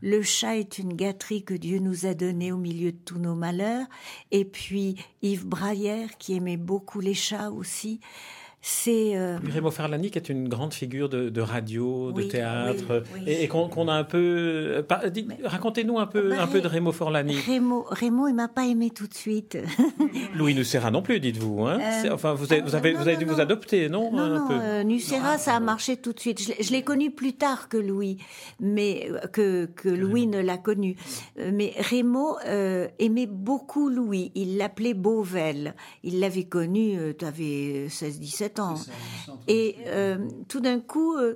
le 0.00 0.22
chat 0.22 0.56
est 0.56 0.78
une 0.78 0.94
gâterie 0.94 1.42
que 1.42 1.54
Dieu 1.54 1.78
nous 1.78 2.06
a 2.06 2.14
donnée 2.14 2.52
au 2.52 2.56
milieu 2.56 2.92
de 2.92 2.98
tous 2.98 3.18
nos 3.18 3.34
malheurs. 3.34 3.86
Et 4.30 4.44
puis 4.44 4.96
Yves 5.22 5.46
Braillère 5.46 6.18
qui 6.18 6.34
aimait 6.34 6.56
beaucoup 6.56 7.00
les 7.00 7.14
chats 7.14 7.50
aussi 7.50 8.00
c'est 8.60 9.16
euh... 9.16 9.38
Rémo 9.44 9.70
Ferlani 9.70 10.10
qui 10.10 10.18
est 10.18 10.28
une 10.28 10.48
grande 10.48 10.74
figure 10.74 11.08
de, 11.08 11.40
radio, 11.40 12.10
de 12.10 12.22
théâtre, 12.24 13.04
et, 13.26 13.46
qu'on 13.46 13.88
a 13.88 13.92
un 13.92 14.04
peu. 14.04 14.84
Racontez-nous 15.44 15.98
un 15.98 16.06
peu, 16.06 16.30
bah, 16.30 16.42
un 16.42 16.46
peu 16.48 16.60
de 16.60 16.66
Rémo 16.66 16.90
Forlani. 16.90 17.38
Rémo, 17.38 17.86
Rémo, 17.88 18.26
il 18.26 18.34
m'a 18.34 18.48
pas 18.48 18.66
aimé 18.66 18.90
tout 18.90 19.06
de 19.06 19.14
suite. 19.14 19.58
Louis 20.34 20.54
Nucera 20.54 20.90
non 20.90 21.02
plus, 21.02 21.20
dites-vous. 21.20 21.66
Hein 21.66 21.78
euh, 21.80 22.10
enfin, 22.12 22.34
vous 22.34 22.52
avez, 22.52 22.62
vous 22.62 22.74
avez, 22.74 22.94
vous 22.94 23.02
avez 23.02 23.16
dû 23.16 23.24
vous 23.24 23.40
adopter, 23.40 23.88
non 23.88 24.10
Non. 24.12 24.50
Euh, 24.50 24.82
Nucera, 24.82 25.38
ça 25.38 25.54
a 25.54 25.60
marché 25.60 25.96
tout 25.96 26.12
de 26.12 26.20
suite. 26.20 26.40
Je 26.60 26.72
l'ai 26.72 26.82
connu 26.82 27.12
plus 27.12 27.34
tard 27.34 27.68
que 27.68 27.76
Louis, 27.76 28.18
mais 28.58 29.08
euh, 29.10 29.26
que, 29.28 29.66
que 29.66 29.88
Louis 29.88 30.26
ne 30.26 30.40
l'a 30.40 30.58
connu. 30.58 30.96
Mais 31.36 31.74
Rémo 31.78 32.36
aimait 32.98 33.26
beaucoup 33.26 33.88
Louis. 33.88 34.32
Il 34.34 34.56
l'appelait 34.56 34.94
Beauvel. 34.94 35.74
Il 36.02 36.18
l'avait 36.18 36.44
connu. 36.44 36.98
tu 37.16 37.24
avais 37.24 37.86
16-17 37.88 38.47
et 39.46 39.76
euh, 39.86 40.28
tout 40.48 40.60
d'un 40.60 40.80
coup, 40.80 41.16
euh, 41.16 41.34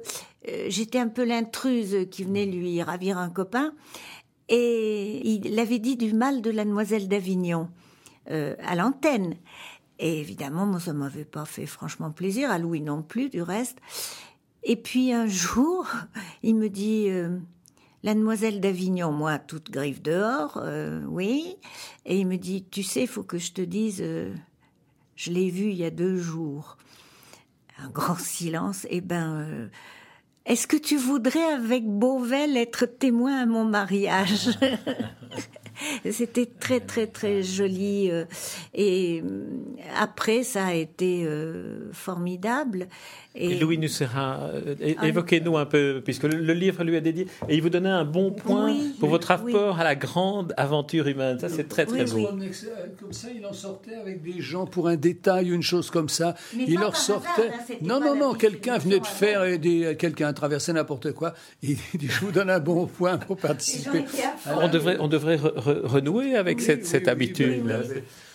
euh, 0.48 0.66
j'étais 0.68 0.98
un 0.98 1.08
peu 1.08 1.24
l'intruse 1.24 2.06
qui 2.10 2.24
venait 2.24 2.46
lui 2.46 2.82
ravir 2.82 3.18
un 3.18 3.30
copain. 3.30 3.72
Et 4.48 5.26
il 5.26 5.58
avait 5.58 5.78
dit 5.78 5.96
du 5.96 6.12
mal 6.12 6.42
de 6.42 6.50
la 6.50 6.64
demoiselle 6.64 7.08
d'Avignon 7.08 7.70
à 8.26 8.74
l'antenne. 8.74 9.36
Et 9.98 10.20
évidemment, 10.20 10.66
moi, 10.66 10.78
ça 10.78 10.92
m'avait 10.92 11.24
pas 11.24 11.46
fait 11.46 11.64
franchement 11.64 12.10
plaisir, 12.10 12.50
à 12.50 12.58
Louis 12.58 12.82
non 12.82 13.02
plus, 13.02 13.30
du 13.30 13.40
reste. 13.40 13.78
Et 14.62 14.76
puis 14.76 15.12
un 15.12 15.26
jour, 15.26 15.86
il 16.42 16.56
me 16.56 16.68
dit, 16.68 17.08
la 18.02 18.14
demoiselle 18.14 18.60
d'Avignon, 18.60 19.10
moi, 19.10 19.38
toute 19.38 19.70
griffe 19.70 20.02
dehors, 20.02 20.62
oui. 21.08 21.56
Et 22.04 22.18
il 22.18 22.26
me 22.26 22.36
dit, 22.36 22.66
tu 22.70 22.82
sais, 22.82 23.02
il 23.02 23.08
faut 23.08 23.22
que 23.22 23.38
je 23.38 23.52
te 23.52 23.62
dise, 23.62 24.04
je 25.16 25.30
l'ai 25.30 25.48
vu 25.48 25.70
il 25.70 25.76
y 25.76 25.84
a 25.84 25.90
deux 25.90 26.18
jours 26.18 26.76
un 27.84 27.90
grand 27.90 28.18
silence. 28.18 28.86
Eh 28.90 29.00
ben, 29.00 29.40
euh, 29.40 29.68
est-ce 30.46 30.66
que 30.66 30.76
tu 30.76 30.96
voudrais 30.96 31.52
avec 31.52 31.86
Beauvel 31.86 32.56
être 32.56 32.86
témoin 32.86 33.42
à 33.42 33.46
mon 33.46 33.64
mariage? 33.64 34.50
C'était 36.10 36.46
très 36.46 36.80
très 36.80 37.06
très 37.06 37.42
joli 37.42 38.10
euh, 38.10 38.24
et 38.74 39.22
euh, 39.24 39.44
après 39.96 40.42
ça 40.42 40.66
a 40.66 40.74
été 40.74 41.26
formidable 41.92 42.88
et, 43.34 43.58
Louis 43.58 43.78
Nucera, 43.78 44.40
euh, 44.40 44.74
évoquez-nous 45.02 45.56
un 45.56 45.64
peu, 45.64 46.02
puisque 46.04 46.24
le, 46.24 46.52
livre 46.52 46.84
lui 46.84 46.96
a 46.96 47.00
dédié, 47.00 47.26
et 47.48 47.54
il 47.54 47.62
vous 47.62 47.70
donnait 47.70 47.88
un 47.88 48.04
bon 48.04 48.30
point 48.30 48.76
pour 49.00 49.08
votre 49.08 49.28
rapport 49.28 49.80
à 49.80 49.84
la 49.84 49.94
grande 49.94 50.52
aventure 50.58 51.06
humaine. 51.06 51.38
Ça, 51.38 51.48
c'est 51.48 51.66
très, 51.66 51.86
très 51.86 52.04
beau. 52.04 52.28
Comme 53.00 53.12
ça, 53.12 53.28
il 53.34 53.44
en 53.46 53.54
sortait 53.54 53.94
avec 53.94 54.22
des 54.22 54.40
gens 54.42 54.66
pour 54.66 54.88
un 54.88 54.96
détail, 54.96 55.50
une 55.50 55.62
chose 55.62 55.90
comme 55.90 56.10
ça. 56.10 56.34
il 56.54 56.78
leur 56.78 56.96
sortait. 56.96 57.48
Hein, 57.48 57.74
non, 57.80 58.00
non, 58.00 58.14
non, 58.14 58.34
quelqu'un 58.34 58.76
venait 58.76 59.00
de 59.00 59.06
faire, 59.06 59.42
quelqu'un 59.96 60.28
a 60.28 60.32
traversé 60.34 60.74
n'importe 60.74 61.12
quoi. 61.12 61.32
Il 61.62 61.76
dit 61.94 62.08
Je 62.08 62.20
vous 62.20 62.32
donne 62.32 62.50
un 62.50 62.60
bon 62.60 62.86
point 62.86 63.16
pour 63.16 63.38
participer. 63.38 64.04
On 64.60 64.68
devrait, 64.68 64.98
on 65.00 65.08
devrait 65.08 65.38
renouer 65.92 66.34
avec 66.34 66.60
cette, 66.60 66.86
cette 66.86 67.08
habitude. 67.08 67.62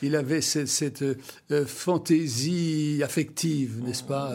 Il 0.02 0.16
avait, 0.16 0.42
cette, 0.42 0.68
cette 0.68 1.02
euh, 1.02 1.66
fantaisie 1.66 3.02
affective, 3.04 3.82
n'est-ce 3.84 4.04
pas 4.04 4.34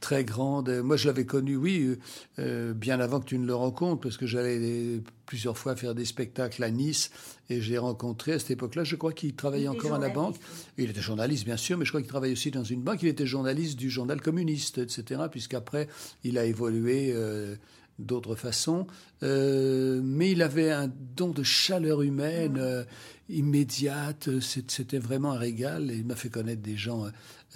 très 0.00 0.24
grande. 0.24 0.70
Moi, 0.82 0.96
je 0.96 1.06
l'avais 1.06 1.24
connu, 1.24 1.56
oui, 1.56 1.82
euh, 1.82 1.98
euh, 2.38 2.72
bien 2.72 3.00
avant 3.00 3.20
que 3.20 3.26
tu 3.26 3.38
ne 3.38 3.46
le 3.46 3.54
rencontres, 3.54 4.00
parce 4.00 4.16
que 4.16 4.26
j'allais 4.26 5.00
plusieurs 5.26 5.58
fois 5.58 5.76
faire 5.76 5.94
des 5.94 6.04
spectacles 6.04 6.62
à 6.62 6.70
Nice, 6.70 7.10
et 7.50 7.60
j'ai 7.60 7.78
rencontré 7.78 8.32
à 8.32 8.38
cette 8.38 8.52
époque-là, 8.52 8.84
je 8.84 8.96
crois 8.96 9.12
qu'il 9.12 9.34
travaillait 9.34 9.68
encore 9.68 9.94
à 9.94 9.98
la 9.98 10.08
banque. 10.08 10.36
Il 10.76 10.90
était 10.90 11.00
journaliste, 11.00 11.44
bien 11.44 11.56
sûr, 11.56 11.78
mais 11.78 11.84
je 11.84 11.90
crois 11.90 12.00
qu'il 12.00 12.10
travaillait 12.10 12.34
aussi 12.34 12.50
dans 12.50 12.64
une 12.64 12.82
banque. 12.82 13.02
Il 13.02 13.08
était 13.08 13.26
journaliste 13.26 13.78
du 13.78 13.90
journal 13.90 14.20
communiste, 14.20 14.78
etc., 14.78 15.22
puisqu'après, 15.30 15.88
il 16.24 16.38
a 16.38 16.44
évolué 16.44 17.12
euh, 17.14 17.56
d'autres 17.98 18.34
façons. 18.34 18.86
mais 19.22 20.30
il 20.30 20.42
avait 20.42 20.70
un 20.70 20.90
don 21.16 21.30
de 21.30 21.42
chaleur 21.42 22.02
humaine 22.02 22.86
immédiate. 23.28 24.28
C'était 24.40 24.98
vraiment 24.98 25.32
un 25.32 25.38
régal, 25.38 25.90
et 25.90 25.96
il 25.96 26.06
m'a 26.06 26.16
fait 26.16 26.30
connaître 26.30 26.62
des 26.62 26.76
gens 26.76 27.06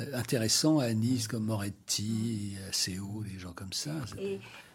euh, 0.00 0.04
intéressant 0.14 0.78
à 0.78 0.92
Nice, 0.92 1.28
comme 1.28 1.44
Moretti, 1.44 2.56
à 2.68 2.72
Séoul, 2.72 3.26
des 3.32 3.38
gens 3.38 3.52
comme 3.52 3.72
ça. 3.72 3.92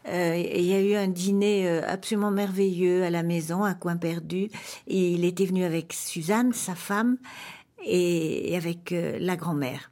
Euh, 0.08 0.36
il 0.38 0.66
y 0.66 0.74
a 0.74 0.82
eu 0.82 0.94
un 0.94 1.08
dîner 1.08 1.68
euh, 1.68 1.82
absolument 1.88 2.32
merveilleux 2.32 3.04
à 3.04 3.10
la 3.10 3.24
maison, 3.24 3.64
à 3.64 3.74
Coin 3.74 3.98
Perdu. 3.98 4.50
Et 4.88 5.12
il 5.12 5.26
était 5.26 5.46
venu 5.46 5.64
avec 5.64 5.94
Suzanne, 5.94 6.54
sa 6.54 6.76
femme, 6.76 7.18
et, 7.84 8.56
avec 8.56 8.94
la 8.94 9.36
grand-mère. 9.36 9.90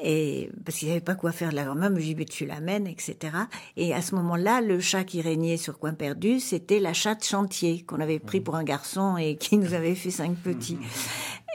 Et 0.00 0.50
parce 0.64 0.78
qu'il 0.78 0.88
savait 0.88 1.00
pas 1.00 1.14
quoi 1.14 1.32
faire 1.32 1.50
de 1.50 1.56
la 1.56 1.64
grand-mère, 1.64 1.90
mais 1.90 2.00
je 2.00 2.12
dis, 2.12 2.24
tu 2.24 2.46
l'amènes, 2.46 2.86
etc. 2.86 3.36
Et 3.76 3.92
à 3.92 4.00
ce 4.00 4.14
moment-là, 4.14 4.60
le 4.60 4.80
chat 4.80 5.04
qui 5.04 5.20
régnait 5.20 5.56
sur 5.56 5.78
Coin 5.78 5.94
Perdu, 5.94 6.40
c'était 6.40 6.80
la 6.80 6.92
chatte 6.92 7.24
chantier 7.24 7.82
qu'on 7.82 8.00
avait 8.00 8.18
pris 8.18 8.40
pour 8.40 8.56
un 8.56 8.64
garçon 8.64 9.16
et 9.16 9.36
qui 9.40 9.58
nous 9.58 9.74
avait 9.74 9.94
fait 9.94 10.10
cinq 10.10 10.36
petits. 10.36 10.78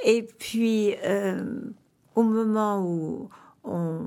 Et 0.06 0.24
puis, 0.24 0.94
euh, 1.04 1.62
au 2.16 2.24
moment 2.24 2.82
où 2.82 3.30
on, 3.64 4.02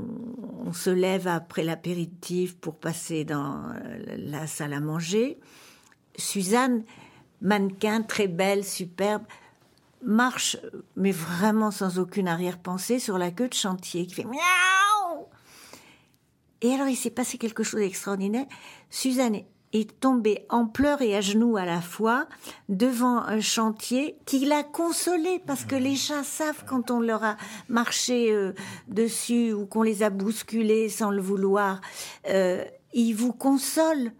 on 0.65 0.73
se 0.73 0.91
lève 0.91 1.27
après 1.27 1.65
l'apéritif 1.65 2.57
pour 2.57 2.77
passer 2.77 3.25
dans 3.25 3.65
la 4.17 4.47
salle 4.47 4.73
à 4.73 4.81
manger, 4.81 5.39
Suzanne, 6.17 6.85
mannequin, 7.41 8.03
très 8.03 8.29
belle, 8.29 8.65
superbe, 8.65 9.23
marche, 10.02 10.57
mais 10.97 11.12
vraiment 11.12 11.71
sans 11.71 11.99
aucune 11.99 12.28
arrière-pensée, 12.28 12.99
sur 12.99 13.19
la 13.19 13.30
queue 13.30 13.49
de 13.49 13.54
chantier, 13.54 14.07
qui 14.07 14.14
fait 14.14 14.25
miaou. 14.25 15.26
Et 16.62 16.73
alors, 16.73 16.88
il 16.88 16.97
s'est 16.97 17.11
passé 17.11 17.38
quelque 17.38 17.62
chose 17.62 17.80
d'extraordinaire. 17.80 18.47
Suzanne 18.90 19.42
est 19.73 20.00
tombée 20.00 20.47
en 20.49 20.66
pleurs 20.66 21.00
et 21.00 21.16
à 21.16 21.21
genoux 21.21 21.57
à 21.57 21.64
la 21.64 21.80
fois 21.80 22.26
devant 22.69 23.19
un 23.19 23.40
chantier 23.40 24.19
qui 24.26 24.45
l'a 24.45 24.64
consolée 24.64 25.40
parce 25.47 25.64
que 25.64 25.76
les 25.76 25.95
chats 25.95 26.25
savent 26.25 26.64
quand 26.66 26.90
on 26.90 27.00
leur 27.00 27.23
a 27.23 27.37
marché 27.69 28.33
euh, 28.33 28.52
dessus 28.88 29.52
ou 29.52 29.66
qu'on 29.66 29.83
les 29.83 30.02
a 30.02 30.11
bousculés 30.11 30.88
sans 30.88 31.11
le 31.11 31.23
vouloir, 31.23 31.80
euh, 32.28 32.64
ils 32.92 33.14
vous 33.14 33.33
consolent 33.33 34.12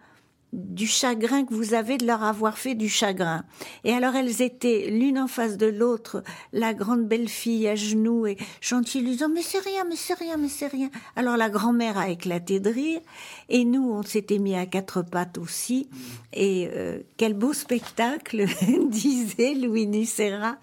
du 0.53 0.87
chagrin 0.87 1.45
que 1.45 1.55
vous 1.55 1.75
avez 1.75 1.97
de 1.97 2.07
leur 2.07 2.23
avoir 2.23 2.59
fait 2.59 2.75
du 2.75 2.89
chagrin. 2.89 3.45
Et 3.85 3.93
alors 3.93 4.15
elles 4.17 4.43
étaient 4.43 4.89
l'une 4.91 5.19
en 5.19 5.29
face 5.29 5.57
de 5.57 5.67
l'autre, 5.67 6.23
la 6.53 6.75
grande 6.75 7.07
belle-fille 7.07 7.69
à 7.69 7.75
genoux 7.75 8.27
et 8.27 8.37
Chantier 8.61 9.01
lui 9.01 9.11
disant 9.11 9.29
mais 9.29 9.43
c'est 9.43 9.61
rien, 9.61 9.85
mais 9.89 9.97
c'est 9.97 10.15
rien, 10.15 10.37
mais 10.37 10.49
c'est 10.49 10.67
rien. 10.67 10.91
Alors 11.17 11.37
la 11.37 11.51
grand-mère 11.51 11.99
a 11.99 12.09
éclaté 12.09 12.61
de 12.61 12.71
rire 12.71 13.01
et 13.49 13.65
nous 13.65 13.91
on 13.91 14.03
s'était 14.03 14.39
mis 14.39 14.57
à 14.57 14.67
quatre 14.67 15.03
pattes 15.03 15.39
aussi 15.39 15.89
et 16.33 16.69
euh, 16.75 17.01
quel 17.17 17.35
beau 17.35 17.53
spectacle 17.53 18.47
disait 18.89 19.55
Louis 19.55 19.87
Nucera 19.87 20.57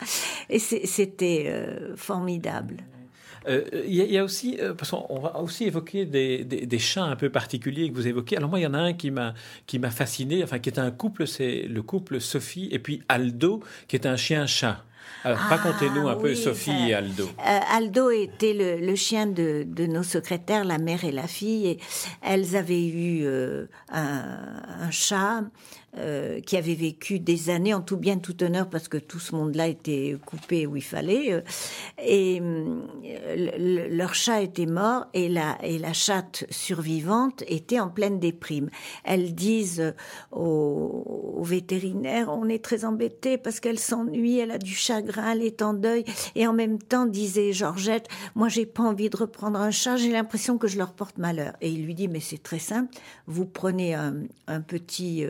et 0.49 0.59
c'était 0.59 1.45
euh, 1.47 1.95
formidable. 1.95 2.83
Euh, 3.47 3.63
il 3.85 3.93
y, 3.93 4.17
a 4.17 4.23
aussi, 4.23 4.57
euh, 4.59 4.73
parce 4.73 4.91
qu'on 4.91 5.19
va 5.19 5.39
aussi 5.39 5.65
évoquer 5.65 6.05
des, 6.05 6.43
des, 6.43 6.79
chats 6.79 7.03
un 7.03 7.15
peu 7.15 7.29
particuliers 7.29 7.89
que 7.89 7.95
vous 7.95 8.07
évoquez. 8.07 8.35
Alors 8.37 8.49
moi, 8.49 8.59
il 8.59 8.63
y 8.63 8.67
en 8.67 8.73
a 8.73 8.79
un 8.79 8.93
qui 8.93 9.09
m'a 9.09 9.33
qui 9.65 9.79
m'a 9.79 9.89
fasciné, 9.89 10.43
enfin 10.43 10.59
qui 10.59 10.69
est 10.69 10.79
un 10.79 10.91
couple, 10.91 11.27
c'est 11.27 11.63
le 11.63 11.81
couple 11.81 12.19
Sophie 12.19 12.67
et 12.71 12.79
puis 12.79 13.03
Aldo, 13.07 13.63
qui 13.87 13.95
est 13.95 14.05
un 14.05 14.17
chien-chat. 14.17 14.83
Alors, 15.23 15.39
racontez-nous 15.39 16.07
un 16.07 16.15
peu 16.15 16.35
Sophie 16.35 16.89
et 16.89 16.93
Aldo. 16.93 17.25
Euh, 17.25 17.59
Aldo 17.71 18.11
était 18.11 18.53
le, 18.53 18.85
le 18.85 18.95
chien 18.95 19.25
de, 19.25 19.65
de, 19.65 19.85
nos 19.85 20.03
secrétaires, 20.03 20.63
la 20.63 20.77
mère 20.77 21.05
et 21.05 21.11
la 21.11 21.27
fille, 21.27 21.67
et 21.67 21.79
elles 22.21 22.55
avaient 22.55 22.85
eu 22.85 23.25
un, 23.89 24.27
un, 24.81 24.91
chat 24.91 25.41
euh, 25.99 26.41
qui 26.41 26.57
avaient 26.57 26.75
vécu 26.75 27.19
des 27.19 27.49
années 27.49 27.73
en 27.73 27.81
tout 27.81 27.97
bien 27.97 28.19
tout 28.19 28.43
honneur 28.43 28.69
parce 28.69 28.87
que 28.87 28.97
tout 28.97 29.19
ce 29.19 29.33
monde-là 29.33 29.67
était 29.67 30.15
coupé 30.25 30.67
où 30.67 30.75
il 30.75 30.83
fallait 30.83 31.33
euh, 31.33 31.41
et 31.97 32.39
euh, 32.39 33.87
leur 33.89 34.13
chat 34.13 34.43
était 34.43 34.67
mort 34.67 35.07
et 35.15 35.27
la 35.27 35.57
et 35.63 35.79
la 35.79 35.93
chatte 35.93 36.45
survivante 36.51 37.43
était 37.47 37.79
en 37.79 37.89
pleine 37.89 38.19
déprime. 38.19 38.69
Elles 39.05 39.33
disent 39.33 39.95
aux, 40.31 41.33
aux 41.35 41.43
vétérinaires 41.43 42.29
on 42.29 42.47
est 42.47 42.63
très 42.63 42.85
embêtés 42.85 43.39
parce 43.39 43.59
qu'elle 43.59 43.79
s'ennuie, 43.79 44.37
elle 44.37 44.51
a 44.51 44.59
du 44.59 44.75
chagrin, 44.75 45.31
elle 45.31 45.41
est 45.41 45.63
en 45.63 45.73
deuil 45.73 46.05
et 46.35 46.45
en 46.45 46.53
même 46.53 46.77
temps 46.77 47.07
disait 47.07 47.53
Georgette 47.53 48.07
moi 48.35 48.49
j'ai 48.49 48.67
pas 48.67 48.83
envie 48.83 49.09
de 49.09 49.17
reprendre 49.17 49.59
un 49.59 49.71
chat, 49.71 49.97
j'ai 49.97 50.11
l'impression 50.11 50.59
que 50.59 50.67
je 50.67 50.77
leur 50.77 50.93
porte 50.93 51.17
malheur 51.17 51.53
et 51.61 51.69
il 51.71 51.85
lui 51.85 51.95
dit 51.95 52.07
mais 52.07 52.19
c'est 52.19 52.43
très 52.43 52.59
simple, 52.59 52.93
vous 53.25 53.45
prenez 53.45 53.95
un, 53.95 54.15
un 54.45 54.61
petit 54.61 55.25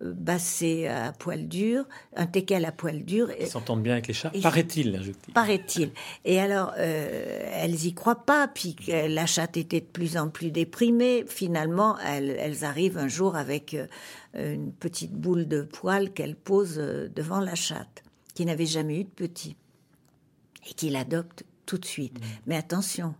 bassé 0.00 0.86
à 0.86 1.12
poil 1.12 1.48
dur, 1.48 1.84
un 2.14 2.26
teckel 2.26 2.64
à 2.64 2.72
poil 2.72 3.04
dur. 3.04 3.30
Ils 3.40 3.46
s'entendent 3.46 3.82
bien 3.82 3.94
avec 3.94 4.06
les 4.06 4.14
chats, 4.14 4.32
paraît-il. 4.42 5.00
Paraît-il. 5.34 5.90
Et 6.24 6.40
alors, 6.40 6.72
euh, 6.78 7.50
elles 7.52 7.86
y 7.86 7.94
croient 7.94 8.24
pas, 8.24 8.48
puis 8.48 8.76
la 8.88 9.26
chatte 9.26 9.56
était 9.56 9.80
de 9.80 9.86
plus 9.86 10.16
en 10.16 10.28
plus 10.28 10.50
déprimée. 10.50 11.24
Finalement, 11.26 11.98
elles, 11.98 12.36
elles 12.38 12.64
arrivent 12.64 12.98
un 12.98 13.08
jour 13.08 13.36
avec 13.36 13.74
euh, 13.74 13.86
une 14.34 14.72
petite 14.72 15.12
boule 15.12 15.48
de 15.48 15.62
poil 15.62 16.12
qu'elles 16.12 16.36
posent 16.36 16.78
euh, 16.78 17.08
devant 17.08 17.40
la 17.40 17.54
chatte, 17.54 18.04
qui 18.34 18.44
n'avait 18.44 18.66
jamais 18.66 19.00
eu 19.00 19.04
de 19.04 19.10
petit, 19.10 19.56
et 20.68 20.74
qui 20.74 20.90
l'adopte 20.90 21.44
tout 21.66 21.78
de 21.78 21.84
suite. 21.84 22.18
Mmh. 22.18 22.24
Mais 22.46 22.56
attention, 22.56 23.14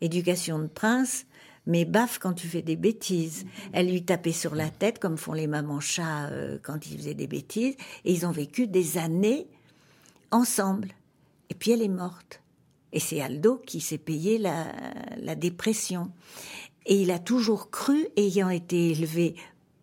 éducation 0.00 0.58
de 0.58 0.66
prince, 0.66 1.24
mais 1.70 1.84
baffe 1.84 2.18
quand 2.18 2.32
tu 2.32 2.48
fais 2.48 2.62
des 2.62 2.74
bêtises. 2.74 3.46
Elle 3.72 3.90
lui 3.90 4.02
tapait 4.02 4.32
sur 4.32 4.56
la 4.56 4.68
tête 4.68 4.98
comme 4.98 5.16
font 5.16 5.32
les 5.32 5.46
mamans 5.46 5.78
chats 5.78 6.26
euh, 6.26 6.58
quand 6.60 6.84
ils 6.86 6.98
faisaient 6.98 7.14
des 7.14 7.28
bêtises. 7.28 7.76
Et 8.04 8.12
ils 8.12 8.26
ont 8.26 8.32
vécu 8.32 8.66
des 8.66 8.98
années 8.98 9.46
ensemble. 10.32 10.88
Et 11.48 11.54
puis 11.54 11.70
elle 11.70 11.82
est 11.82 11.88
morte. 11.88 12.42
Et 12.92 12.98
c'est 12.98 13.20
Aldo 13.20 13.62
qui 13.64 13.80
s'est 13.80 13.98
payé 13.98 14.36
la, 14.36 14.66
la 15.16 15.36
dépression. 15.36 16.10
Et 16.86 17.00
il 17.00 17.12
a 17.12 17.20
toujours 17.20 17.70
cru, 17.70 18.08
ayant 18.16 18.50
été 18.50 18.90
élevé 18.90 19.36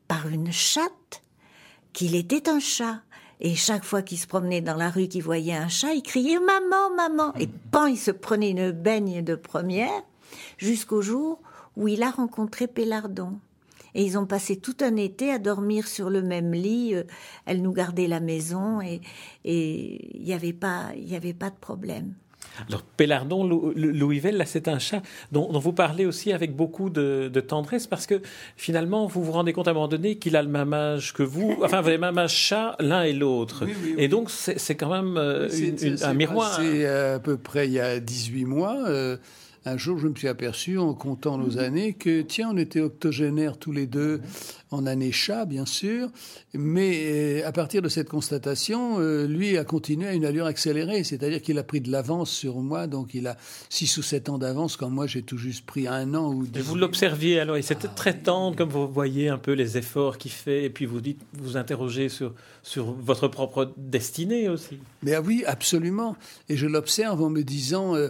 par 0.10 0.28
une 0.28 0.52
chatte, 0.52 1.24
qu'il 1.94 2.16
était 2.16 2.50
un 2.50 2.60
chat. 2.60 3.02
Et 3.40 3.56
chaque 3.56 3.86
fois 3.86 4.02
qu'il 4.02 4.18
se 4.18 4.28
promenait 4.28 4.62
dans 4.62 4.76
la 4.76 4.90
rue, 4.90 5.08
qu'il 5.08 5.24
voyait 5.24 5.56
un 5.56 5.70
chat, 5.70 5.94
il 5.94 6.04
criait 6.04 6.40
maman, 6.40 6.94
maman. 6.98 7.34
Et 7.36 7.48
pan, 7.48 7.86
il 7.86 7.98
se 7.98 8.12
prenait 8.12 8.50
une 8.50 8.72
baigne 8.72 9.24
de 9.24 9.36
première, 9.36 10.04
jusqu'au 10.58 11.02
jour 11.02 11.40
où 11.78 11.88
il 11.88 12.04
a 12.04 12.10
rencontré 12.10 12.68
Pélardon. 12.68 13.40
Et 13.96 14.04
ils 14.04 14.18
ont 14.18 14.26
passé 14.26 14.58
tout 14.58 14.76
un 14.82 14.98
été 14.98 15.32
à 15.32 15.40
dormir 15.40 15.88
sur 15.88 16.10
le 16.10 16.22
même 16.22 16.52
lit. 16.52 16.94
Euh, 16.94 17.04
elle 17.46 17.62
nous 17.62 17.72
gardait 17.72 18.08
la 18.08 18.20
maison 18.20 18.82
et 18.82 19.02
il 19.46 20.24
n'y 20.24 20.34
avait 20.34 20.54
pas 20.54 20.92
avait 21.14 21.34
pas 21.34 21.50
de 21.50 21.56
problème. 21.56 22.14
Alors, 22.68 22.82
Pélardon, 22.82 23.44
Louisville, 23.44 24.38
là, 24.38 24.46
c'est 24.46 24.68
un 24.68 24.80
chat 24.80 25.02
dont, 25.32 25.48
vous 25.60 25.74
parlez 25.74 26.06
aussi 26.06 26.34
avec 26.34 26.56
beaucoup 26.56 26.90
de, 26.90 27.30
tendresse 27.48 27.88
parce 27.88 28.08
que 28.08 28.22
finalement, 28.56 29.06
vous 29.06 29.24
vous 29.24 29.32
rendez 29.32 29.54
compte 29.54 29.68
à 29.68 29.72
un 29.72 29.74
moment 29.74 29.88
donné 29.88 30.18
qu'il 30.18 30.36
a 30.36 30.42
le 30.42 30.50
même 30.50 30.74
âge 30.74 31.14
que 31.14 31.24
vous. 31.24 31.56
Enfin, 31.64 31.82
vous 31.82 31.88
avez 31.88 31.98
le 31.98 32.02
même 32.02 32.18
âge 32.18 32.36
chat 32.36 32.76
l'un 32.80 33.04
et 33.04 33.14
l'autre. 33.14 33.66
Et 33.98 34.08
donc, 34.08 34.30
c'est 34.30 34.76
quand 34.76 34.90
même 34.90 35.18
euh, 35.18 35.50
un 36.02 36.14
miroir. 36.14 36.60
C'est 36.60 36.86
à 36.86 37.20
peu 37.20 37.38
près 37.38 37.68
il 37.68 37.74
y 37.74 37.80
a 37.80 38.00
18 38.00 38.46
mois. 38.46 38.78
Euh, 38.88 39.18
un 39.68 39.78
jour, 39.78 39.98
je 40.00 40.08
me 40.08 40.16
suis 40.16 40.28
aperçu, 40.28 40.78
en 40.78 40.94
comptant 40.94 41.38
nos 41.38 41.58
années, 41.58 41.94
que 41.94 42.22
tiens, 42.22 42.50
on 42.54 42.58
était 42.58 42.82
octogénaires 42.82 43.58
tous 43.58 43.72
les 43.72 43.86
deux 43.86 44.22
en 44.72 44.86
année 44.86 45.12
chat, 45.12 45.46
bien 45.46 45.66
sûr, 45.66 46.10
mais 46.54 47.04
euh, 47.06 47.48
à 47.48 47.52
partir 47.52 47.82
de 47.82 47.90
cette 47.90 48.10
constatation, 48.10 49.00
euh, 49.00 49.26
lui 49.26 49.58
a 49.58 49.64
continué 49.64 50.08
à 50.08 50.14
une 50.14 50.26
allure 50.26 50.46
accélérée, 50.46 51.04
c'est-à-dire 51.04 51.42
qu'il 51.42 51.58
a 51.58 51.64
pris 51.64 51.80
de 51.80 51.92
l'avance 51.92 52.30
sur 52.30 52.58
moi, 52.58 52.88
donc 52.88 53.14
il 53.14 53.28
a 53.28 53.38
six 53.70 53.98
ou 53.98 54.02
sept 54.02 54.30
ans 54.30 54.38
d'avance, 54.38 54.76
quand 54.76 54.90
moi 54.90 55.08
j'ai 55.08 55.22
tout 55.22 55.38
juste 55.38 55.66
pris 55.66 55.88
un 55.88 56.14
an 56.16 56.34
ou 56.34 56.46
deux. 56.46 56.60
Et 56.60 56.64
vous 56.64 56.76
l'observiez 56.76 57.40
alors, 57.40 57.58
il 57.58 57.64
c'était 57.64 57.88
très 57.88 58.18
tendre, 58.18 58.58
comme 58.58 58.70
vous 58.70 58.88
voyez 58.88 59.30
un 59.30 59.38
peu 59.38 59.54
les 59.54 59.78
efforts 59.78 60.18
qu'il 60.18 60.32
fait, 60.32 60.66
et 60.66 60.70
puis 60.70 60.86
vous 60.86 61.02
dites, 61.02 61.22
vous 61.34 61.58
interrogez 61.58 62.10
sur, 62.10 62.34
sur 62.64 62.92
votre 62.92 63.28
propre 63.28 63.74
destinée 63.78 64.50
aussi. 64.50 64.80
Mais 65.04 65.14
ah 65.14 65.22
oui, 65.22 65.44
absolument. 65.46 66.16
Et 66.50 66.58
je 66.58 66.68
l'observe 66.68 67.22
en 67.22 67.30
me 67.30 67.44
disant, 67.44 67.96
euh, 67.96 68.10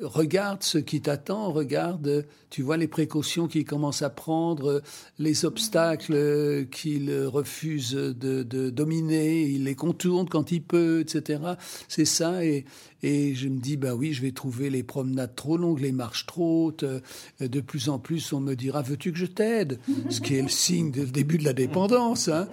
regarde 0.00 0.62
ce 0.62 0.78
qui 0.78 1.00
t'attend, 1.00 1.52
regarde, 1.52 2.26
tu 2.50 2.62
vois 2.62 2.76
les 2.76 2.88
précautions 2.88 3.48
qu'il 3.48 3.64
commence 3.64 4.02
à 4.02 4.10
prendre, 4.10 4.82
les 5.18 5.44
obstacles 5.44 6.66
qu'il 6.70 7.12
refuse 7.26 7.92
de, 7.92 8.42
dominer, 8.70 9.42
il 9.42 9.64
les 9.64 9.74
contourne 9.74 10.28
quand 10.28 10.52
il 10.52 10.62
peut, 10.62 11.00
etc. 11.00 11.40
C'est 11.88 12.04
ça, 12.04 12.44
et, 12.44 12.64
et 13.02 13.34
je 13.34 13.48
me 13.48 13.58
dis, 13.58 13.76
bah 13.76 13.94
oui, 13.94 14.12
je 14.12 14.22
vais 14.22 14.32
trouver 14.32 14.70
les 14.70 14.82
promenades 14.82 15.34
trop 15.34 15.56
longues, 15.56 15.80
les 15.80 15.92
marches 15.92 16.26
trop 16.26 16.66
hautes. 16.66 16.84
De 17.40 17.60
plus 17.60 17.88
en 17.88 17.98
plus, 17.98 18.32
on 18.32 18.40
me 18.40 18.54
dira, 18.54 18.82
veux-tu 18.82 19.12
que 19.12 19.18
je 19.18 19.26
t'aide? 19.26 19.78
Ce 20.08 20.20
qui 20.20 20.36
est 20.36 20.42
le 20.42 20.48
signe 20.48 20.90
du 20.90 21.04
début 21.06 21.38
de 21.38 21.44
la 21.44 21.52
dépendance. 21.52 22.28
Hein. 22.28 22.48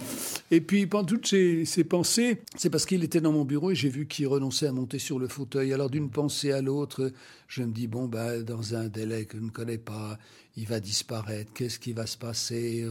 Et 0.52 0.62
puis, 0.62 0.86
pendant 0.86 1.06
toutes 1.06 1.28
ces, 1.28 1.66
ces 1.66 1.84
pensées, 1.84 2.42
c'est 2.58 2.70
parce 2.70 2.86
qu'il 2.86 3.04
était 3.04 3.22
dans 3.22 3.32
mon 3.32 3.46
bureau 3.46 3.72
et 3.72 3.76
j'ai 3.76 3.90
vu 3.90 4.06
qu'il 4.06 4.28
renonçait 4.28 4.68
à 4.68 4.72
monter 4.72 5.00
sur 5.00 5.18
le 5.20 5.28
fauteuil. 5.28 5.74
Alors, 5.74 5.90
d'une 5.90 6.10
pensée 6.10 6.52
à 6.52 6.62
l'autre, 6.62 7.12
je 7.48 7.64
me 7.64 7.72
dis, 7.72 7.88
bon, 7.88 8.08
bah, 8.08 8.40
dans 8.42 8.76
un 8.76 8.88
délai 8.88 9.26
que 9.26 9.38
je 9.38 9.44
ne 9.44 9.50
connais 9.50 9.78
pas, 9.78 10.18
il 10.58 10.68
va 10.68 10.80
disparaître. 10.80 11.52
Qu'est-ce 11.54 11.80
qui 11.80 11.94
va 11.94 12.06
se 12.06 12.18
passer? 12.18 12.86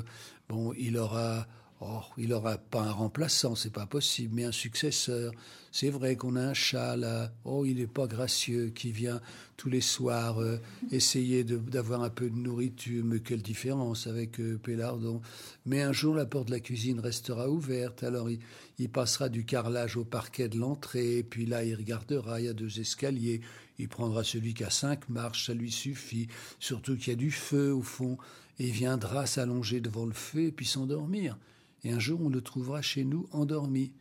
Bon, 0.48 0.72
il 0.78 0.96
aura 0.96 1.46
Oh, 1.84 2.02
il 2.16 2.28
n'aura 2.28 2.58
pas 2.58 2.82
un 2.82 2.92
remplaçant, 2.92 3.56
c'est 3.56 3.72
pas 3.72 3.86
possible, 3.86 4.36
mais 4.36 4.44
un 4.44 4.52
successeur. 4.52 5.32
C'est 5.72 5.90
vrai 5.90 6.14
qu'on 6.14 6.36
a 6.36 6.40
un 6.40 6.54
chat 6.54 6.96
là. 6.96 7.32
Oh, 7.44 7.64
il 7.64 7.78
n'est 7.78 7.88
pas 7.88 8.06
gracieux, 8.06 8.70
qui 8.72 8.92
vient 8.92 9.20
tous 9.56 9.68
les 9.68 9.80
soirs 9.80 10.40
euh, 10.40 10.60
essayer 10.92 11.42
d'avoir 11.42 12.04
un 12.04 12.10
peu 12.10 12.30
de 12.30 12.36
nourriture. 12.36 13.04
Mais 13.04 13.18
quelle 13.18 13.42
différence 13.42 14.06
avec 14.06 14.38
euh, 14.38 14.60
Pélardon. 14.62 15.22
Mais 15.66 15.82
un 15.82 15.92
jour, 15.92 16.14
la 16.14 16.24
porte 16.24 16.46
de 16.46 16.52
la 16.52 16.60
cuisine 16.60 17.00
restera 17.00 17.50
ouverte. 17.50 18.04
Alors, 18.04 18.28
il, 18.30 18.88
passera 18.88 19.28
du 19.28 19.44
carrelage 19.44 19.96
au 19.96 20.04
parquet 20.04 20.48
de 20.48 20.58
l'entrée. 20.58 21.24
Puis 21.28 21.46
là, 21.46 21.64
il 21.64 21.74
regardera. 21.74 22.40
Il 22.40 22.46
y 22.46 22.48
a 22.48 22.52
deux 22.52 22.78
escaliers. 22.78 23.40
Il 23.80 23.88
prendra 23.88 24.22
celui 24.22 24.54
qui 24.54 24.62
a 24.62 24.70
cinq 24.70 25.08
marches, 25.08 25.46
ça 25.46 25.54
lui 25.54 25.72
suffit. 25.72 26.28
Surtout 26.60 26.96
qu'il 26.96 27.08
y 27.08 27.16
a 27.16 27.16
du 27.16 27.32
feu 27.32 27.74
au 27.74 27.82
fond. 27.82 28.18
Et 28.60 28.68
il 28.68 28.72
viendra 28.72 29.26
s'allonger 29.26 29.80
devant 29.80 30.06
le 30.06 30.12
feu 30.12 30.44
et 30.44 30.52
puis 30.52 30.66
s'endormir. 30.66 31.36
Et 31.84 31.92
un 31.92 31.98
jour, 31.98 32.20
on 32.22 32.28
le 32.28 32.40
trouvera 32.40 32.82
chez 32.82 33.04
nous 33.04 33.26
endormi. 33.32 33.92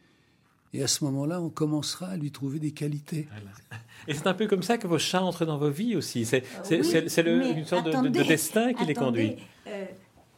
Et 0.74 0.84
à 0.84 0.88
ce 0.88 1.04
moment-là, 1.04 1.42
on 1.42 1.50
commencera 1.50 2.08
à 2.08 2.18
lui 2.18 2.32
trouver 2.32 2.60
des 2.60 2.72
qualités. 2.72 3.28
Et 4.08 4.14
c'est 4.14 4.28
un 4.28 4.34
peu 4.34 4.48
comme 4.48 4.64
ça 4.64 4.78
que 4.78 4.88
vos 4.88 5.00
chats 5.00 5.22
entrent 5.22 5.46
dans 5.46 5.58
vos 5.58 5.70
vies 5.70 5.96
aussi. 5.96 6.26
C'est 6.26 6.44
une 6.70 7.66
sorte 7.66 7.88
de, 7.88 8.24
destin 8.24 8.74
qui 8.74 8.86
les 8.86 8.94
conduit. 8.94 9.36
Euh, 9.68 9.86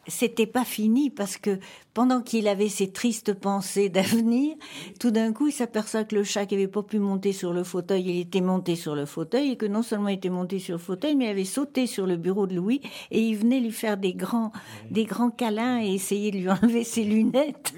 c'était 0.07 0.47
pas 0.47 0.65
fini 0.65 1.09
parce 1.09 1.37
que 1.37 1.59
pendant 1.93 2.21
qu'il 2.21 2.47
avait 2.47 2.69
ces 2.69 2.91
tristes 2.91 3.33
pensées 3.33 3.89
d'avenir, 3.89 4.55
tout 4.99 5.11
d'un 5.11 5.31
coup, 5.31 5.47
il 5.47 5.53
s'aperçoit 5.53 6.03
que 6.03 6.15
le 6.15 6.23
chat 6.23 6.45
qui 6.45 6.55
avait 6.55 6.67
pas 6.67 6.83
pu 6.83 6.99
monter 6.99 7.33
sur 7.33 7.53
le 7.53 7.63
fauteuil, 7.63 8.03
il 8.03 8.19
était 8.19 8.41
monté 8.41 8.75
sur 8.75 8.95
le 8.95 9.05
fauteuil 9.05 9.51
et 9.51 9.55
que 9.57 9.65
non 9.65 9.83
seulement 9.83 10.09
il 10.09 10.15
était 10.15 10.29
monté 10.29 10.59
sur 10.59 10.73
le 10.73 10.79
fauteuil, 10.79 11.15
mais 11.15 11.25
il 11.25 11.29
avait 11.29 11.45
sauté 11.45 11.87
sur 11.87 12.05
le 12.07 12.17
bureau 12.17 12.47
de 12.47 12.55
Louis 12.55 12.81
et 13.11 13.21
il 13.21 13.35
venait 13.35 13.59
lui 13.59 13.71
faire 13.71 13.97
des 13.97 14.13
grands, 14.13 14.51
des 14.91 15.05
grands 15.05 15.31
câlins 15.31 15.81
et 15.81 15.93
essayer 15.93 16.31
de 16.31 16.37
lui 16.37 16.49
enlever 16.49 16.83
ses 16.83 17.03
lunettes. 17.03 17.73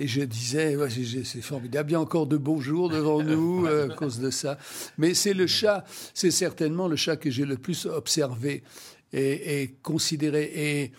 Et 0.00 0.06
je 0.06 0.20
disais, 0.20 0.76
c'est 1.24 1.42
formidable, 1.42 1.90
il 1.90 1.92
y 1.94 1.96
a 1.96 2.00
encore 2.00 2.28
de 2.28 2.36
beaux 2.36 2.60
jours 2.60 2.88
devant 2.88 3.20
nous 3.20 3.66
euh, 3.66 3.90
à 3.90 3.94
cause 3.94 4.20
de 4.20 4.30
ça. 4.30 4.56
Mais 4.96 5.12
c'est 5.12 5.34
le 5.34 5.48
chat, 5.48 5.84
c'est 6.14 6.30
certainement 6.30 6.86
le 6.86 6.94
chat 6.94 7.16
que 7.16 7.30
j'ai 7.30 7.44
le 7.44 7.56
plus 7.56 7.86
observé 7.86 8.62
et, 9.12 9.74
considéré. 9.82 10.50
Et 10.54 10.92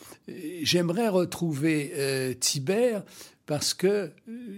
j'aimerais 0.63 1.09
retrouver 1.09 1.91
euh, 1.95 2.33
Tibère 2.33 3.03
parce 3.45 3.73
que 3.73 4.11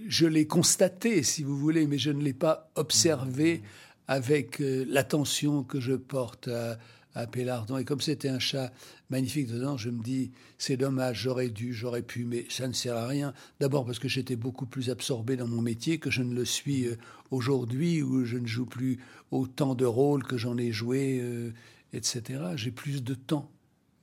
je 0.08 0.26
l'ai 0.28 0.48
constaté, 0.48 1.24
si 1.24 1.44
vous 1.44 1.58
voulez, 1.58 1.88
mais 1.88 1.98
je 1.98 2.12
ne 2.12 2.22
l'ai 2.22 2.34
pas 2.34 2.70
observé 2.76 3.62
avec 4.08 4.62
euh, 4.62 4.86
l'attention 4.90 5.64
que 5.64 5.80
je 5.80 5.94
porte 5.94 6.50
à, 6.50 6.78
à 7.16 7.28
Pélardon. 7.28 7.78
Et 7.78 7.86
comme 7.86 8.02
c'était 8.02 8.30
un 8.30 8.40
chat 8.40 8.72
magnifique 9.10 9.48
dedans, 9.48 9.78
je 9.78 9.90
me 9.90 10.02
dis, 10.02 10.32
c'est 10.58 10.78
dommage, 10.78 11.22
j'aurais 11.22 11.50
dû, 11.50 11.74
j'aurais 11.74 12.02
pu, 12.02 12.26
mais 12.26 12.46
ça 12.50 12.68
ne 12.68 12.74
sert 12.74 12.96
à 12.96 13.08
rien. 13.08 13.34
D'abord 13.60 13.86
parce 13.86 14.00
que 14.00 14.08
j'étais 14.08 14.36
beaucoup 14.36 14.66
plus 14.66 14.90
absorbé 14.90 15.36
dans 15.36 15.48
mon 15.48 15.62
métier 15.62 15.98
que 15.98 16.10
je 16.10 16.24
ne 16.24 16.34
le 16.34 16.46
suis 16.46 16.88
euh, 16.88 16.96
aujourd'hui, 17.30 18.02
où 18.02 18.24
je 18.26 18.38
ne 18.38 18.48
joue 18.48 18.66
plus 18.66 19.00
autant 19.32 19.76
de 19.76 19.86
rôles 19.86 20.24
que 20.24 20.38
j'en 20.38 20.58
ai 20.58 20.72
joué, 20.72 21.20
euh, 21.22 21.52
etc. 21.93 22.41
J'ai 22.56 22.71
plus 22.71 23.04
de 23.04 23.13
temps, 23.13 23.51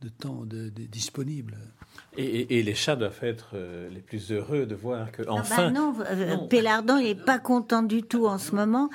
de 0.01 0.09
temps 0.09 0.44
de, 0.44 0.68
disponible. 0.68 1.57
Et, 2.16 2.62
les 2.62 2.74
chats 2.74 2.96
doivent 2.96 3.22
être 3.22 3.51
euh, 3.55 3.88
les 3.90 4.01
plus 4.01 4.33
heureux 4.33 4.66
de 4.66 4.74
voir 4.74 5.12
que 5.12 5.22
ah 5.22 5.27
bah 5.27 5.35
enfin. 5.40 5.70
non, 5.70 5.94
Pélardon 6.48 6.98
n'est 6.98 7.14
pas 7.14 7.38
content 7.38 7.83
du 7.83 8.03
tout 8.03 8.27
en 8.27 8.38
ce 8.38 8.55
moment 8.55 8.88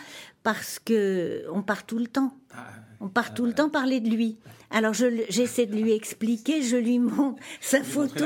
parce 0.43 0.79
que 0.79 1.43
on 1.51 1.61
part 1.61 1.85
tout 1.85 1.99
le 1.99 2.07
temps. 2.07 2.37
Ah, 2.53 2.67
on 2.99 3.09
part 3.09 3.33
tout 3.33 3.45
le 3.45 3.53
temps 3.53 3.69
parler 3.69 3.99
de 3.99 4.09
lui. 4.09 4.37
Alors 4.73 4.93
j'essaie 4.93 5.67
de 5.67 5.75
lui 5.75 5.91
expliquer, 5.91 6.63
je 6.63 6.77
lui 6.77 6.97
montre 6.97 7.41
sa 7.61 7.83
photo. 7.83 8.25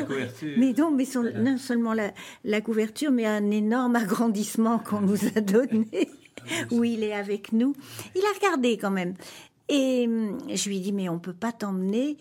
Mais 0.57 0.73
non, 0.73 0.91
mais 0.91 1.05
non 1.35 1.57
seulement 1.57 1.93
la, 1.93 2.61
couverture, 2.61 3.11
mais 3.11 3.25
un 3.25 3.51
énorme 3.51 3.97
agrandissement 3.97 4.79
qu'on 4.79 5.01
nous 5.01 5.19
a 5.35 5.41
donné, 5.41 5.87
ah 6.39 6.53
où 6.71 6.85
il 6.85 7.03
est 7.03 7.13
avec 7.13 7.51
nous. 7.51 7.75
Il 8.15 8.21
a 8.21 8.33
regardé 8.33 8.77
quand 8.77 8.91
même. 8.91 9.15
Et 9.69 10.05
hum, 10.07 10.37
je 10.53 10.69
lui 10.69 10.77
ai 10.77 10.79
dit, 10.79 10.93
mais 10.93 11.09
on 11.09 11.19
peut 11.19 11.33
pas 11.33 11.51
t'emmener 11.51 12.17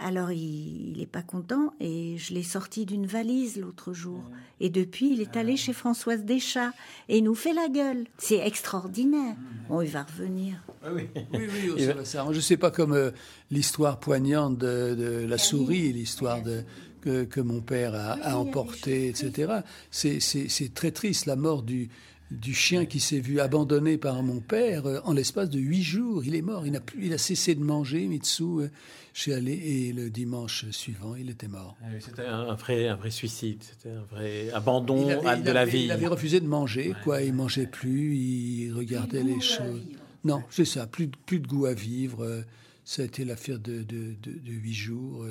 alors 0.00 0.30
il 0.30 0.96
n'est 0.98 1.06
pas 1.06 1.22
content 1.22 1.74
et 1.80 2.16
je 2.18 2.32
l'ai 2.32 2.42
sorti 2.42 2.86
d'une 2.86 3.06
valise 3.06 3.56
l'autre 3.56 3.92
jour. 3.92 4.22
Et 4.60 4.70
depuis, 4.70 5.12
il 5.12 5.20
est 5.20 5.36
allé 5.36 5.56
chez 5.56 5.72
Françoise 5.72 6.24
Deschats 6.24 6.72
et 7.08 7.18
il 7.18 7.24
nous 7.24 7.34
fait 7.34 7.52
la 7.52 7.68
gueule. 7.68 8.04
C'est 8.18 8.38
extraordinaire. 8.38 9.34
Bon, 9.68 9.80
il 9.80 9.90
va 9.90 10.04
revenir. 10.04 10.62
Ah 10.82 10.88
oui, 10.92 11.08
oui, 11.32 11.48
oui 11.76 11.86
ça 12.04 12.26
Je 12.30 12.36
ne 12.36 12.40
sais 12.40 12.56
pas 12.56 12.70
comme 12.70 12.92
euh, 12.92 13.10
l'histoire 13.50 13.98
poignante 13.98 14.58
de, 14.58 15.26
la 15.28 15.38
souris, 15.38 15.92
l'histoire 15.92 16.42
de 16.42 16.62
que, 17.00 17.24
que, 17.24 17.40
mon 17.40 17.60
père 17.60 17.94
a, 17.94 18.12
a 18.22 18.36
emporté, 18.36 19.08
etc. 19.08 19.52
C'est 19.90 20.74
très 20.74 20.90
triste 20.90 21.26
la 21.26 21.36
mort 21.36 21.62
du, 21.62 21.88
du 22.30 22.54
chien 22.54 22.84
qui 22.84 23.00
s'est 23.00 23.20
vu 23.20 23.40
abandonné 23.40 23.96
par 23.96 24.22
mon 24.22 24.40
père 24.40 24.86
euh, 24.86 25.00
en 25.04 25.12
l'espace 25.12 25.48
de 25.48 25.58
huit 25.58 25.82
jours. 25.82 26.24
Il 26.24 26.34
est 26.34 26.42
mort, 26.42 26.66
il 26.66 26.76
a, 26.76 26.80
plus, 26.80 27.06
il 27.06 27.12
a 27.12 27.18
cessé 27.18 27.54
de 27.54 27.62
manger, 27.62 28.06
Mitsu. 28.06 28.44
Euh, 28.44 28.68
je 29.14 29.22
suis 29.22 29.32
allé 29.32 29.52
et 29.52 29.92
le 29.92 30.10
dimanche 30.10 30.66
suivant, 30.70 31.16
il 31.16 31.30
était 31.30 31.48
mort. 31.48 31.76
Ah 31.82 31.86
c'était 31.98 32.26
un 32.26 32.54
vrai, 32.54 32.88
un 32.88 32.96
vrai 32.96 33.10
suicide, 33.10 33.62
c'était 33.62 33.94
un 33.94 34.02
vrai 34.02 34.50
abandon 34.52 35.06
de 35.06 35.50
la 35.50 35.64
vie. 35.64 35.84
Il 35.84 35.90
avait 35.90 36.06
refusé 36.06 36.40
de 36.40 36.46
manger, 36.46 36.94
quoi. 37.02 37.22
Il 37.22 37.32
mangeait 37.32 37.66
plus, 37.66 38.16
il 38.16 38.72
regardait 38.72 39.24
les 39.24 39.40
choses. 39.40 39.82
Non, 40.24 40.42
c'est 40.50 40.64
ça, 40.64 40.86
plus, 40.86 41.08
plus 41.08 41.40
de 41.40 41.46
goût 41.46 41.66
à 41.66 41.74
vivre. 41.74 42.24
Euh, 42.24 42.42
ça 42.84 43.02
a 43.02 43.04
été 43.04 43.24
l'affaire 43.24 43.58
de, 43.58 43.82
de, 43.82 44.14
de, 44.22 44.52
huit 44.52 44.74
jours. 44.74 45.24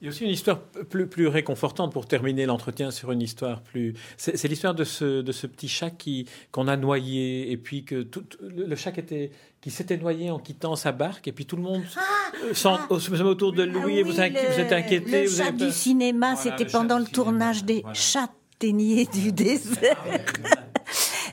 Il 0.00 0.06
y 0.06 0.08
a 0.08 0.10
aussi 0.10 0.24
une 0.24 0.30
histoire 0.30 0.60
plus, 0.60 1.06
plus 1.06 1.26
réconfortante 1.26 1.92
pour 1.92 2.06
terminer 2.06 2.46
l'entretien 2.46 2.90
sur 2.90 3.12
une 3.12 3.20
histoire 3.20 3.60
plus. 3.60 3.92
C'est 4.16 4.48
l'histoire 4.48 4.74
de 4.74 4.84
ce, 4.84 5.20
de 5.20 5.32
ce 5.32 5.46
petit 5.46 5.68
chat 5.68 5.90
qui 5.90 6.26
qu'on 6.52 6.68
a 6.68 6.78
noyé 6.78 7.52
et 7.52 7.58
puis 7.58 7.84
que 7.84 8.02
tout, 8.02 8.24
le 8.40 8.74
chat 8.76 8.92
qui 8.92 9.00
était 9.00 9.30
qui 9.60 9.70
s'était 9.70 9.98
noyé 9.98 10.30
en 10.30 10.38
quittant 10.38 10.74
sa 10.74 10.92
barque 10.92 11.28
et 11.28 11.32
puis 11.32 11.44
tout 11.44 11.56
le 11.56 11.62
monde 11.62 11.82
ah, 11.96 12.00
ah, 12.64 13.24
autour 13.24 13.52
de 13.52 13.62
lui 13.62 13.98
et 13.98 14.02
vous, 14.02 14.12
vous 14.12 14.20
êtes 14.20 14.72
inquiété. 14.72 15.24
Le 15.24 15.28
chat 15.28 15.52
du 15.52 15.70
cinéma, 15.70 16.34
c'était 16.34 16.64
pendant 16.64 16.98
le 16.98 17.04
tournage 17.04 17.64
des 17.64 17.84
Châtaigniers 17.92 19.04
du 19.04 19.32
désert. 19.32 20.02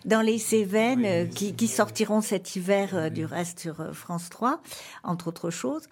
dans 0.07 0.21
les 0.21 0.39
Cévennes, 0.39 1.05
euh, 1.05 1.25
qui, 1.25 1.53
qui, 1.53 1.67
sortiront 1.67 2.21
cet 2.21 2.55
hiver 2.55 2.89
euh, 2.93 3.09
du 3.09 3.25
reste 3.25 3.59
sur 3.59 3.81
euh, 3.81 3.91
France 3.91 4.29
3, 4.29 4.61
entre 5.03 5.27
autres 5.27 5.49
choses. 5.49 5.83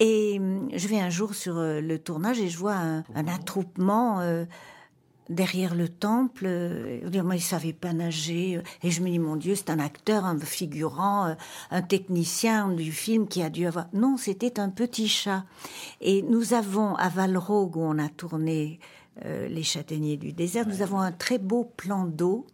Et 0.00 0.38
hum, 0.38 0.68
je 0.74 0.88
vais 0.88 0.98
un 0.98 1.10
jour 1.10 1.34
sur 1.34 1.58
euh, 1.58 1.80
le 1.80 1.98
tournage 1.98 2.40
et 2.40 2.48
je 2.48 2.58
vois 2.58 2.74
un, 2.74 3.04
attroupement 3.28 4.20
euh, 4.20 4.44
derrière 5.28 5.74
le 5.74 5.88
temple. 5.88 6.44
Euh, 6.46 7.22
moi, 7.22 7.36
il 7.36 7.40
savait 7.42 7.72
pas 7.72 7.92
nager. 7.92 8.60
Et 8.82 8.90
je 8.90 9.02
me 9.02 9.08
dis, 9.08 9.18
mon 9.18 9.36
Dieu, 9.36 9.54
c'est 9.54 9.70
un 9.70 9.78
acteur, 9.78 10.24
un 10.24 10.38
figurant, 10.38 11.36
un 11.70 11.82
technicien 11.82 12.68
du 12.68 12.92
film 12.92 13.28
qui 13.28 13.42
a 13.42 13.50
dû 13.50 13.66
avoir. 13.66 13.86
Non, 13.92 14.16
c'était 14.16 14.58
un 14.58 14.70
petit 14.70 15.08
chat. 15.08 15.44
Et 16.00 16.22
nous 16.22 16.54
avons 16.54 16.94
à 16.96 17.08
Valrogue, 17.08 17.76
où 17.76 17.82
on 17.82 17.98
a 17.98 18.08
tourné 18.08 18.80
Les 19.24 19.62
Châtaigniers 19.62 20.16
du 20.16 20.32
désert, 20.32 20.66
nous 20.66 20.82
avons 20.82 20.98
un 20.98 21.12
très 21.12 21.38
beau 21.38 21.64
plan 21.76 22.04
d'eau 22.04 22.46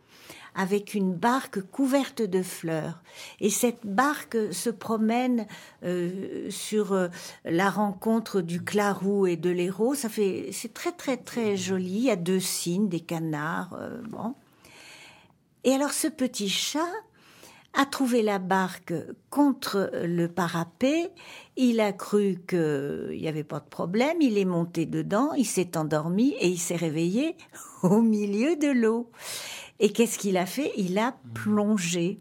avec 0.54 0.94
une 0.94 1.14
barque 1.14 1.60
couverte 1.60 2.22
de 2.22 2.42
fleurs. 2.42 3.02
Et 3.40 3.50
cette 3.50 3.84
barque 3.84 4.36
se 4.52 4.70
promène 4.70 5.46
euh, 5.84 6.50
sur 6.50 6.92
euh, 6.92 7.08
la 7.44 7.70
rencontre 7.70 8.40
du 8.40 8.62
Clarou 8.62 9.26
et 9.26 9.36
de 9.36 9.50
l'Hérault. 9.50 9.94
Ça 9.94 10.08
fait, 10.08 10.50
c'est 10.52 10.74
très 10.74 10.92
très 10.92 11.16
très 11.16 11.56
joli. 11.56 11.90
Il 11.90 12.04
y 12.04 12.10
a 12.10 12.16
deux 12.16 12.40
cygnes, 12.40 12.88
des 12.88 13.00
canards, 13.00 13.76
euh, 13.78 14.00
bon. 14.08 14.34
Et 15.64 15.72
alors 15.72 15.92
ce 15.92 16.08
petit 16.08 16.48
chat 16.48 16.88
a 17.74 17.86
trouvé 17.86 18.22
la 18.22 18.38
barque 18.38 18.94
contre 19.28 19.90
le 20.02 20.26
parapet. 20.26 21.12
Il 21.56 21.80
a 21.80 21.92
cru 21.92 22.42
qu'il 22.48 23.18
n'y 23.20 23.28
avait 23.28 23.44
pas 23.44 23.60
de 23.60 23.68
problème. 23.68 24.16
Il 24.20 24.38
est 24.38 24.44
monté 24.44 24.86
dedans, 24.86 25.32
il 25.34 25.46
s'est 25.46 25.76
endormi 25.76 26.34
et 26.40 26.48
il 26.48 26.58
s'est 26.58 26.76
réveillé 26.76 27.36
au 27.82 28.00
milieu 28.00 28.56
de 28.56 28.68
l'eau. 28.68 29.10
Et 29.80 29.90
qu'est-ce 29.92 30.18
qu'il 30.18 30.36
a 30.36 30.46
fait? 30.46 30.72
Il 30.76 30.98
a 30.98 31.16
plongé. 31.34 32.20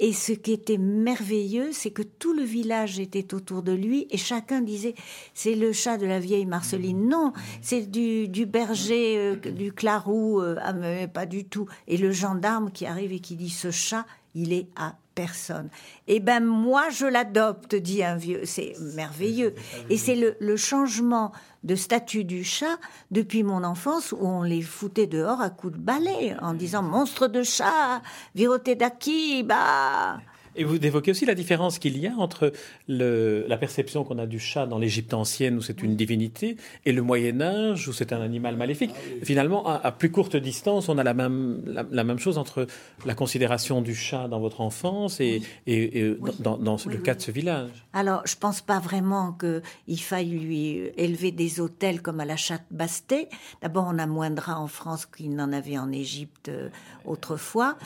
Et 0.00 0.12
ce 0.12 0.32
qui 0.32 0.52
était 0.52 0.78
merveilleux, 0.78 1.70
c'est 1.72 1.92
que 1.92 2.02
tout 2.02 2.32
le 2.32 2.42
village 2.42 2.98
était 2.98 3.32
autour 3.32 3.62
de 3.62 3.70
lui 3.70 4.08
et 4.10 4.16
chacun 4.16 4.60
disait 4.60 4.94
c'est 5.34 5.54
le 5.54 5.72
chat 5.72 5.98
de 5.98 6.06
la 6.06 6.18
vieille 6.18 6.46
Marceline. 6.46 7.08
Non, 7.08 7.32
c'est 7.62 7.88
du, 7.88 8.46
berger 8.46 9.16
euh, 9.18 9.36
du 9.36 9.72
Clarou. 9.72 10.40
Euh, 10.40 10.56
ah, 10.60 10.72
mais 10.72 11.06
pas 11.06 11.26
du 11.26 11.44
tout. 11.44 11.66
Et 11.86 11.96
le 11.96 12.10
gendarme 12.10 12.72
qui 12.72 12.86
arrive 12.86 13.12
et 13.12 13.20
qui 13.20 13.36
dit 13.36 13.50
ce 13.50 13.70
chat, 13.70 14.04
il 14.34 14.52
est 14.52 14.68
à 14.76 14.96
personne. 15.14 15.68
Eh 16.08 16.20
ben 16.20 16.40
moi 16.40 16.90
je 16.90 17.06
l'adopte, 17.06 17.74
dit 17.74 18.02
un 18.02 18.16
vieux. 18.16 18.42
C'est 18.44 18.74
merveilleux. 18.94 19.54
Et 19.90 19.96
c'est 19.96 20.16
le, 20.16 20.56
changement 20.56 21.32
de 21.62 21.74
statut 21.74 22.24
du 22.24 22.44
chat 22.44 22.78
depuis 23.10 23.42
mon 23.42 23.64
enfance 23.64 24.12
où 24.12 24.26
on 24.26 24.42
les 24.42 24.62
foutait 24.62 25.06
dehors 25.06 25.40
à 25.40 25.50
coups 25.50 25.74
de 25.74 25.78
balai 25.78 26.36
en 26.40 26.54
disant 26.54 26.82
monstre 26.82 27.28
de 27.28 27.42
chat, 27.42 28.02
viroté 28.34 28.74
d'acquis, 28.74 29.42
bah. 29.42 30.18
Et 30.56 30.64
vous 30.64 30.76
évoquez 30.76 31.10
aussi 31.10 31.26
la 31.26 31.34
différence 31.34 31.78
qu'il 31.78 31.98
y 31.98 32.06
a 32.06 32.14
entre 32.16 32.52
le, 32.88 33.44
la 33.48 33.56
perception 33.56 34.04
qu'on 34.04 34.18
a 34.18 34.26
du 34.26 34.38
chat 34.38 34.66
dans 34.66 34.78
l'Égypte 34.78 35.14
ancienne, 35.14 35.56
où 35.56 35.62
c'est 35.62 35.82
une 35.82 35.96
divinité, 35.96 36.56
et 36.84 36.92
le 36.92 37.02
Moyen 37.02 37.40
Âge, 37.40 37.88
où 37.88 37.92
c'est 37.92 38.12
un 38.12 38.20
animal 38.20 38.56
maléfique. 38.56 38.90
Ah 38.94 39.24
Finalement, 39.24 39.66
à, 39.66 39.92
plus 39.92 40.10
courte 40.10 40.36
distance, 40.36 40.88
on 40.88 40.98
a 40.98 41.04
la 41.04 41.14
même, 41.14 41.62
la, 41.90 42.04
même 42.04 42.18
chose 42.18 42.38
entre 42.38 42.66
la 43.04 43.14
considération 43.14 43.80
du 43.82 43.94
chat 43.94 44.28
dans 44.28 44.40
votre 44.40 44.60
enfance 44.60 45.20
et, 45.20 45.42
et, 45.66 46.16
dans, 46.38 46.56
dans 46.56 46.76
le 46.86 46.96
cas 46.98 47.14
de 47.14 47.20
ce 47.20 47.30
village. 47.30 47.70
Alors, 47.92 48.22
je 48.26 48.36
pense 48.36 48.60
pas 48.60 48.78
vraiment 48.78 49.32
qu'il 49.32 50.00
faille 50.00 50.30
lui 50.30 50.90
élever 50.96 51.32
des 51.32 51.60
hôtels 51.60 52.02
comme 52.02 52.20
à 52.20 52.24
la 52.24 52.36
chatte 52.36 52.64
Basté. 52.70 53.28
D'abord, 53.62 53.86
on 53.88 53.98
a 53.98 54.06
moins 54.06 54.30
de 54.30 54.40
rats 54.40 54.58
en 54.58 54.66
France 54.66 55.06
qu'il 55.06 55.34
n'en 55.34 55.52
avait 55.52 55.78
en 55.78 55.92
Égypte 55.92 56.48
euh, 56.48 56.68
autrefois 57.04 57.76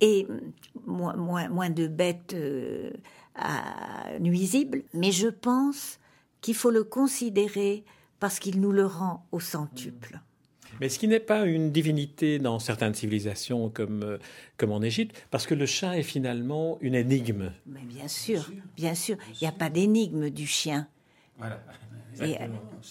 et 0.00 0.26
moins, 0.86 1.16
moins, 1.16 1.48
moins 1.48 1.70
de 1.70 1.86
bêtes 1.86 2.34
euh, 2.34 2.90
nuisibles, 4.18 4.82
mais 4.94 5.12
je 5.12 5.28
pense 5.28 5.98
qu'il 6.40 6.54
faut 6.54 6.70
le 6.70 6.84
considérer 6.84 7.84
parce 8.18 8.38
qu'il 8.38 8.60
nous 8.60 8.72
le 8.72 8.86
rend 8.86 9.26
au 9.32 9.40
centuple. 9.40 10.20
Mais 10.80 10.88
ce 10.88 10.98
qui 10.98 11.08
n'est 11.08 11.20
pas 11.20 11.44
une 11.44 11.70
divinité 11.72 12.38
dans 12.38 12.58
certaines 12.58 12.94
civilisations 12.94 13.68
comme, 13.68 14.02
euh, 14.02 14.18
comme 14.56 14.72
en 14.72 14.80
Égypte, 14.80 15.14
parce 15.30 15.46
que 15.46 15.54
le 15.54 15.66
chat 15.66 15.98
est 15.98 16.02
finalement 16.02 16.78
une 16.80 16.94
énigme. 16.94 17.52
Mais 17.66 17.82
bien 17.82 18.08
sûr, 18.08 18.50
bien 18.76 18.94
sûr. 18.94 19.16
Il 19.34 19.38
n'y 19.42 19.48
a 19.48 19.52
pas 19.52 19.68
d'énigme 19.68 20.30
du 20.30 20.46
chien. 20.46 20.88
Voilà. 21.40 21.58
Et 22.22 22.36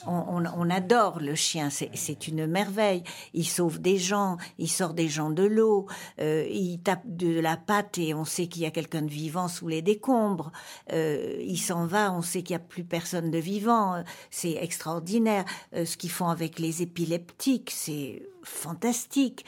on, 0.07 0.69
adore 0.69 1.19
le 1.19 1.35
chien, 1.35 1.69
c'est 1.69 2.27
une 2.27 2.47
merveille. 2.47 3.03
Il 3.33 3.45
sauve 3.45 3.79
des 3.79 3.97
gens, 3.97 4.38
il 4.57 4.69
sort 4.69 4.93
des 4.93 5.07
gens 5.07 5.29
de 5.29 5.43
l'eau, 5.43 5.88
euh, 6.19 6.47
il 6.49 6.79
tape 6.79 7.03
de 7.05 7.39
la 7.39 7.57
patte 7.57 7.97
et 7.97 8.13
on 8.13 8.25
sait 8.25 8.47
qu'il 8.47 8.63
y 8.63 8.65
a 8.65 8.71
quelqu'un 8.71 9.01
de 9.01 9.09
vivant 9.09 9.47
sous 9.47 9.67
les 9.67 9.81
décombres. 9.81 10.51
Euh, 10.93 11.38
il 11.41 11.57
s'en 11.59 11.85
va, 11.85 12.12
on 12.12 12.21
sait 12.21 12.43
qu'il 12.43 12.55
n'y 12.55 12.62
a 12.62 12.65
plus 12.65 12.83
personne 12.83 13.29
de 13.29 13.38
vivant. 13.38 14.03
C'est 14.31 14.53
extraordinaire. 14.53 15.45
Euh, 15.75 15.85
ce 15.85 15.97
qu'ils 15.97 16.12
font 16.12 16.29
avec 16.29 16.59
les 16.59 16.81
épileptiques, 16.81 17.71
c'est 17.71 18.23
fantastique. 18.43 19.45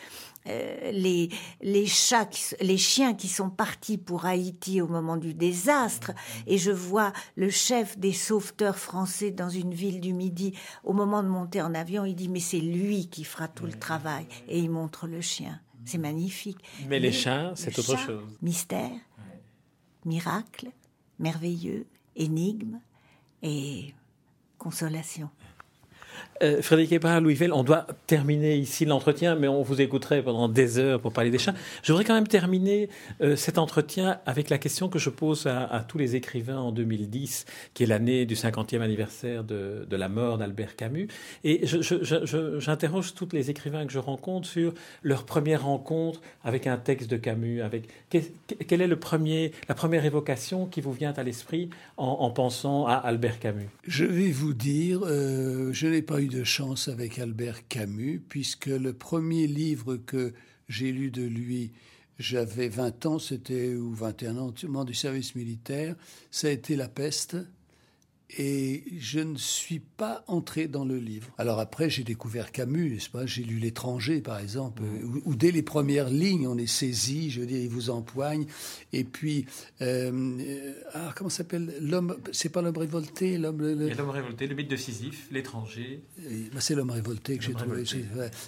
Euh, 0.47 0.91
les, 0.91 1.30
les 1.62 1.86
chats, 1.86 2.30
les 2.62 2.77
chiens 2.77 3.13
qui 3.13 3.27
sont 3.27 3.49
partis 3.49 3.97
pour 3.97 4.25
Haïti 4.25 4.82
au 4.82 4.88
moment 4.88 5.17
du 5.17 5.34
désastre, 5.34 6.12
et 6.47 6.58
je 6.58 6.71
vois 6.71 7.13
le 7.36 7.49
chef 7.49 7.97
des 7.99 8.13
sauveteurs 8.13 8.77
français 8.77 9.32
dans 9.32 9.49
une 9.49 9.73
ville 9.73 10.01
du 10.01 10.13
Midi, 10.13 10.58
au 10.84 10.93
moment 10.93 11.21
de 11.21 11.27
monter 11.27 11.62
en 11.62 11.75
avion, 11.75 12.06
il 12.06 12.15
dit 12.15 12.27
mais 12.27 12.39
c'est 12.39 12.60
lui 12.60 13.08
qui 13.08 13.23
fera 13.23 13.47
tout 13.47 13.65
le 13.65 13.73
travail, 13.73 14.25
et 14.47 14.60
il 14.60 14.69
montre 14.69 15.08
le 15.08 15.21
chien. 15.21 15.60
C'est 15.86 15.97
magnifique. 15.97 16.60
Mais, 16.88 16.99
les 16.99 17.12
chats, 17.12 17.54
c'est 17.56 17.77
autre 17.77 17.97
chose. 17.97 18.23
Mystère, 18.41 18.91
miracle, 20.06 20.69
merveilleux, 21.19 21.88
énigme 22.15 22.80
et 23.41 23.93
consolation. 24.58 25.30
Euh, 26.43 26.62
Frédéric 26.62 26.91
Ebra, 26.93 27.19
Louis 27.19 27.36
Vell, 27.36 27.53
on 27.53 27.63
doit 27.63 27.86
terminer 28.07 28.57
ici 28.57 28.86
l'entretien, 28.86 29.36
mais 29.36 29.47
on 29.47 29.62
vous 29.62 29.79
écouterait 29.79 30.23
pendant 30.23 30.49
des 30.49 30.79
heures 30.79 30.99
pour 30.99 31.13
parler 31.13 31.29
des 31.29 31.38
chats. 31.38 31.53
Je 31.84 31.91
voudrais 31.91 32.05
quand 32.05 32.15
même 32.15 32.27
terminer 32.27 32.89
euh, 33.21 33.36
cet 33.36 33.57
entretien 33.57 34.19
avec 34.25 34.49
la 34.49 34.57
question 34.57 34.89
que 34.89 34.97
je 34.97 35.10
pose 35.10 35.45
à, 35.47 35.86
tous 35.88 35.97
les 35.97 36.15
écrivains 36.15 36.57
en 36.57 36.71
2010, 36.71 37.45
qui 37.73 37.84
est 37.84 37.86
l'année 37.86 38.25
du 38.25 38.36
50e 38.36 38.81
anniversaire 38.81 39.43
de, 39.43 39.86
la 39.91 40.10
mort 40.10 40.38
d'Albert 40.39 40.75
Camus. 40.75 41.07
Et 41.43 41.62
j'interroge 41.63 43.13
tous 43.13 43.29
les 43.34 43.51
écrivains 43.51 43.86
que 43.86 43.91
je 43.91 43.99
rencontre 43.99 44.47
sur 44.47 44.73
leur 45.03 45.25
première 45.25 45.65
rencontre 45.65 46.21
avec 46.43 46.65
un 46.65 46.77
texte 46.77 47.10
de 47.10 47.17
Camus. 47.17 47.62
Avec 47.62 47.88
quelle 48.10 48.81
est 48.81 48.88
le 48.88 48.95
premier, 48.95 49.51
la 49.69 49.75
première 49.75 50.05
évocation 50.05 50.65
qui 50.65 50.81
vous 50.81 50.93
vient 50.93 51.13
à 51.13 51.23
l'esprit 51.23 51.69
en, 51.97 52.31
pensant 52.31 52.88
à 52.88 52.93
Albert 52.93 53.39
Camus? 53.39 53.69
Je 53.86 54.05
vais 54.05 54.31
vous 54.31 54.53
dire, 54.53 55.01
euh, 55.03 55.71
je 55.71 55.88
n'ai 55.88 56.01
pas 56.01 56.11
de 56.19 56.43
chance 56.43 56.89
avec 56.89 57.19
Albert 57.19 57.69
Camus, 57.69 58.21
puisque 58.28 58.65
le 58.65 58.91
premier 58.91 59.47
livre 59.47 59.95
que 59.95 60.34
j'ai 60.67 60.91
lu 60.91 61.10
de 61.10 61.24
lui, 61.24 61.71
j'avais 62.19 62.67
20 62.67 63.06
ans, 63.06 63.17
c'était 63.17 63.76
ou 63.76 63.93
21 63.93 64.38
ans, 64.38 64.52
du 64.84 64.93
service 64.93 65.36
militaire, 65.36 65.95
ça 66.30 66.47
a 66.47 66.52
été 66.52 66.76
La 66.76 66.89
peste 66.89 67.38
et 68.38 68.84
je 68.98 69.20
ne 69.20 69.38
suis 69.38 69.80
pas 69.80 70.24
entré 70.28 70.67
dans 70.67 70.86
le 70.86 70.98
livre. 70.98 71.28
Alors 71.38 71.60
après, 71.60 71.89
j'ai 71.89 72.04
découvert 72.04 72.52
Camus, 72.52 72.91
n'est-ce 72.91 73.10
pas? 73.10 73.26
J'ai 73.26 73.44
lu 73.44 73.60
L'étranger, 73.60 74.22
par 74.22 74.39
exemple, 74.39 74.84
mmh. 74.84 75.22
où, 75.26 75.36
dès 75.36 75.52
les 75.52 75.62
premières 75.62 76.10
lignes, 76.10 76.48
on 76.48 76.58
est 76.58 76.67
saisi, 76.67 77.30
je 77.30 77.41
veux 77.41 77.46
dire, 77.46 77.60
il 77.60 77.70
vous 77.70 77.89
empoigne. 77.89 78.46
Et 78.94 79.04
puis, 79.04 79.46
euh, 79.82 80.74
ah, 80.94 81.13
comment 81.15 81.30
s'appelle 81.30 81.74
L'homme, 81.80 82.17
c'est 82.32 82.50
pas 82.50 82.62
l'homme 82.62 82.78
révolté 82.78 83.38
L'homme 83.38 83.62
l'homme 83.62 84.10
révolté, 84.10 84.48
le 84.48 84.56
mythe 84.56 84.70
de 84.70 84.76
Sisyphe, 84.76 85.28
L'étranger. 85.32 86.02
Ben, 86.17 86.60
c'est 86.60 86.76
l'homme 86.76 86.91
révolté 86.91 87.38
que 87.38 87.44
j'ai 87.44 87.54
trouvé. 87.54 87.84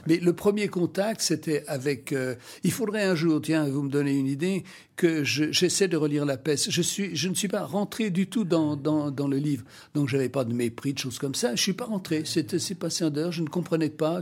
Mais 0.07 0.17
le 0.17 0.33
premier 0.33 0.67
contact, 0.67 1.21
c'était 1.21 1.63
avec... 1.67 2.11
Euh, 2.13 2.35
il 2.63 2.71
faudrait 2.71 3.03
un 3.03 3.15
jour, 3.15 3.41
tiens, 3.41 3.67
vous 3.67 3.83
me 3.83 3.89
donnez 3.89 4.17
une 4.17 4.27
idée, 4.27 4.63
que 4.95 5.23
j'essaie 5.23 5.87
de 5.87 5.97
relire 5.97 6.25
La 6.25 6.37
peste. 6.37 6.69
Je, 6.69 6.81
suis, 6.81 7.15
je 7.15 7.29
ne 7.29 7.33
suis 7.33 7.47
pas 7.47 7.65
rentré 7.65 8.09
du 8.09 8.27
tout 8.27 8.43
dans, 8.43 8.75
dans, 8.75 9.11
dans 9.11 9.27
le 9.27 9.37
livre. 9.37 9.63
Donc 9.93 10.09
j'avais 10.09 10.29
pas 10.29 10.43
de 10.43 10.53
mépris, 10.53 10.93
de 10.93 10.99
choses 10.99 11.19
comme 11.19 11.35
ça. 11.35 11.55
Je 11.55 11.61
suis 11.61 11.73
pas 11.73 11.85
rentré. 11.85 12.23
C'était 12.25 12.59
c'est 12.59 12.75
passé 12.75 13.03
en 13.05 13.09
dehors. 13.09 13.31
Je 13.31 13.41
ne 13.41 13.47
comprenais 13.47 13.89
pas. 13.89 14.21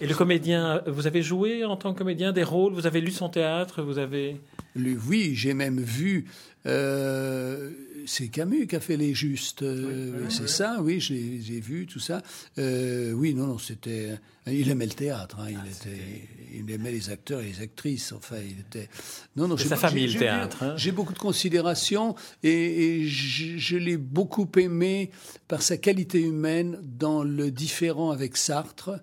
Et 0.00 0.06
le 0.06 0.14
comédien, 0.14 0.82
vous 0.86 1.06
avez 1.06 1.22
joué 1.22 1.64
en 1.64 1.76
tant 1.76 1.92
que 1.92 1.98
comédien 1.98 2.32
des 2.32 2.44
rôles? 2.44 2.72
Vous 2.72 2.86
avez 2.86 3.00
lu 3.00 3.10
son 3.10 3.28
théâtre? 3.28 3.82
Vous 3.82 3.98
avez 3.98 4.40
oui, 4.76 5.32
j'ai 5.34 5.54
même 5.54 5.80
vu. 5.80 6.26
Euh, 6.66 7.70
c'est 8.06 8.28
Camus 8.28 8.66
qui 8.66 8.76
a 8.76 8.80
fait 8.80 8.96
Les 8.96 9.14
Justes. 9.14 9.62
Euh, 9.62 10.28
c'est 10.28 10.48
ça, 10.48 10.78
oui, 10.80 11.00
j'ai 11.00 11.60
vu 11.60 11.86
tout 11.86 11.98
ça. 11.98 12.22
Euh, 12.58 13.12
oui, 13.12 13.34
non, 13.34 13.46
non, 13.46 13.58
c'était. 13.58 14.18
Il 14.46 14.70
aimait 14.70 14.86
le 14.86 14.92
théâtre. 14.92 15.38
Hein, 15.40 15.46
il, 15.50 15.58
ah, 15.60 15.66
était, 15.68 16.28
il 16.54 16.70
aimait 16.70 16.92
les 16.92 17.10
acteurs 17.10 17.40
et 17.40 17.46
les 17.46 17.60
actrices. 17.60 18.12
Enfin, 18.12 18.36
il 18.38 18.60
était. 18.60 18.88
Non, 19.34 19.48
non. 19.48 19.56
C'est 19.56 19.68
sa 19.68 19.76
famille, 19.76 20.06
le 20.06 20.18
théâtre. 20.18 20.62
Hein. 20.62 20.74
J'ai 20.76 20.92
beaucoup 20.92 21.12
de 21.12 21.18
considération 21.18 22.14
et, 22.42 23.04
je, 23.06 23.58
je 23.58 23.76
l'ai 23.76 23.96
beaucoup 23.96 24.48
aimé 24.56 25.10
par 25.48 25.62
sa 25.62 25.76
qualité 25.76 26.20
humaine 26.20 26.78
dans 26.82 27.24
le 27.24 27.50
différent 27.50 28.10
avec 28.10 28.36
Sartre, 28.36 29.00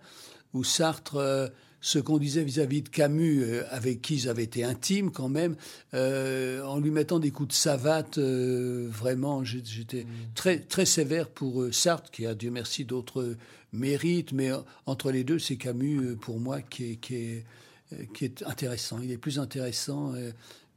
où 0.54 0.64
Sartre 0.64 1.52
ce 1.84 2.00
qu'on 2.00 2.18
disait 2.18 2.46
vis-à-vis 2.46 2.82
de 2.82 2.88
Camus, 2.88 3.44
euh, 3.44 3.64
avec 3.70 4.02
qui 4.02 4.16
ils 4.16 4.30
avaient 4.30 4.46
été 4.46 4.64
intimes 4.64 5.12
quand 5.12 5.28
même, 5.28 5.58
euh, 5.94 6.64
en 6.64 6.80
lui 6.80 6.92
mettant 6.92 7.20
des 7.20 7.30
coups 7.30 7.50
de 7.50 7.54
savate, 7.54 8.18
euh, 8.20 8.88
vraiment, 8.90 9.44
j'étais 9.44 10.06
mm. 10.06 10.08
très, 10.34 10.60
très 10.60 10.86
sévère 10.86 11.28
pour 11.28 11.66
Sartre, 11.74 12.10
qui 12.10 12.26
a, 12.26 12.36
Dieu 12.36 12.52
merci, 12.52 12.86
d'autres 12.86 13.36
mérites, 13.74 14.32
mais 14.32 14.50
entre 14.86 15.12
les 15.12 15.26
deux, 15.26 15.40
c'est 15.40 15.58
Camus, 15.58 16.16
pour 16.16 16.40
moi, 16.40 16.62
qui 16.62 16.92
est, 16.92 16.96
qui 16.96 17.16
est, 17.16 17.46
qui 18.14 18.26
est 18.26 18.44
intéressant. 18.44 19.00
Il 19.04 19.12
est 19.12 19.18
plus 19.18 19.38
intéressant 19.38 20.14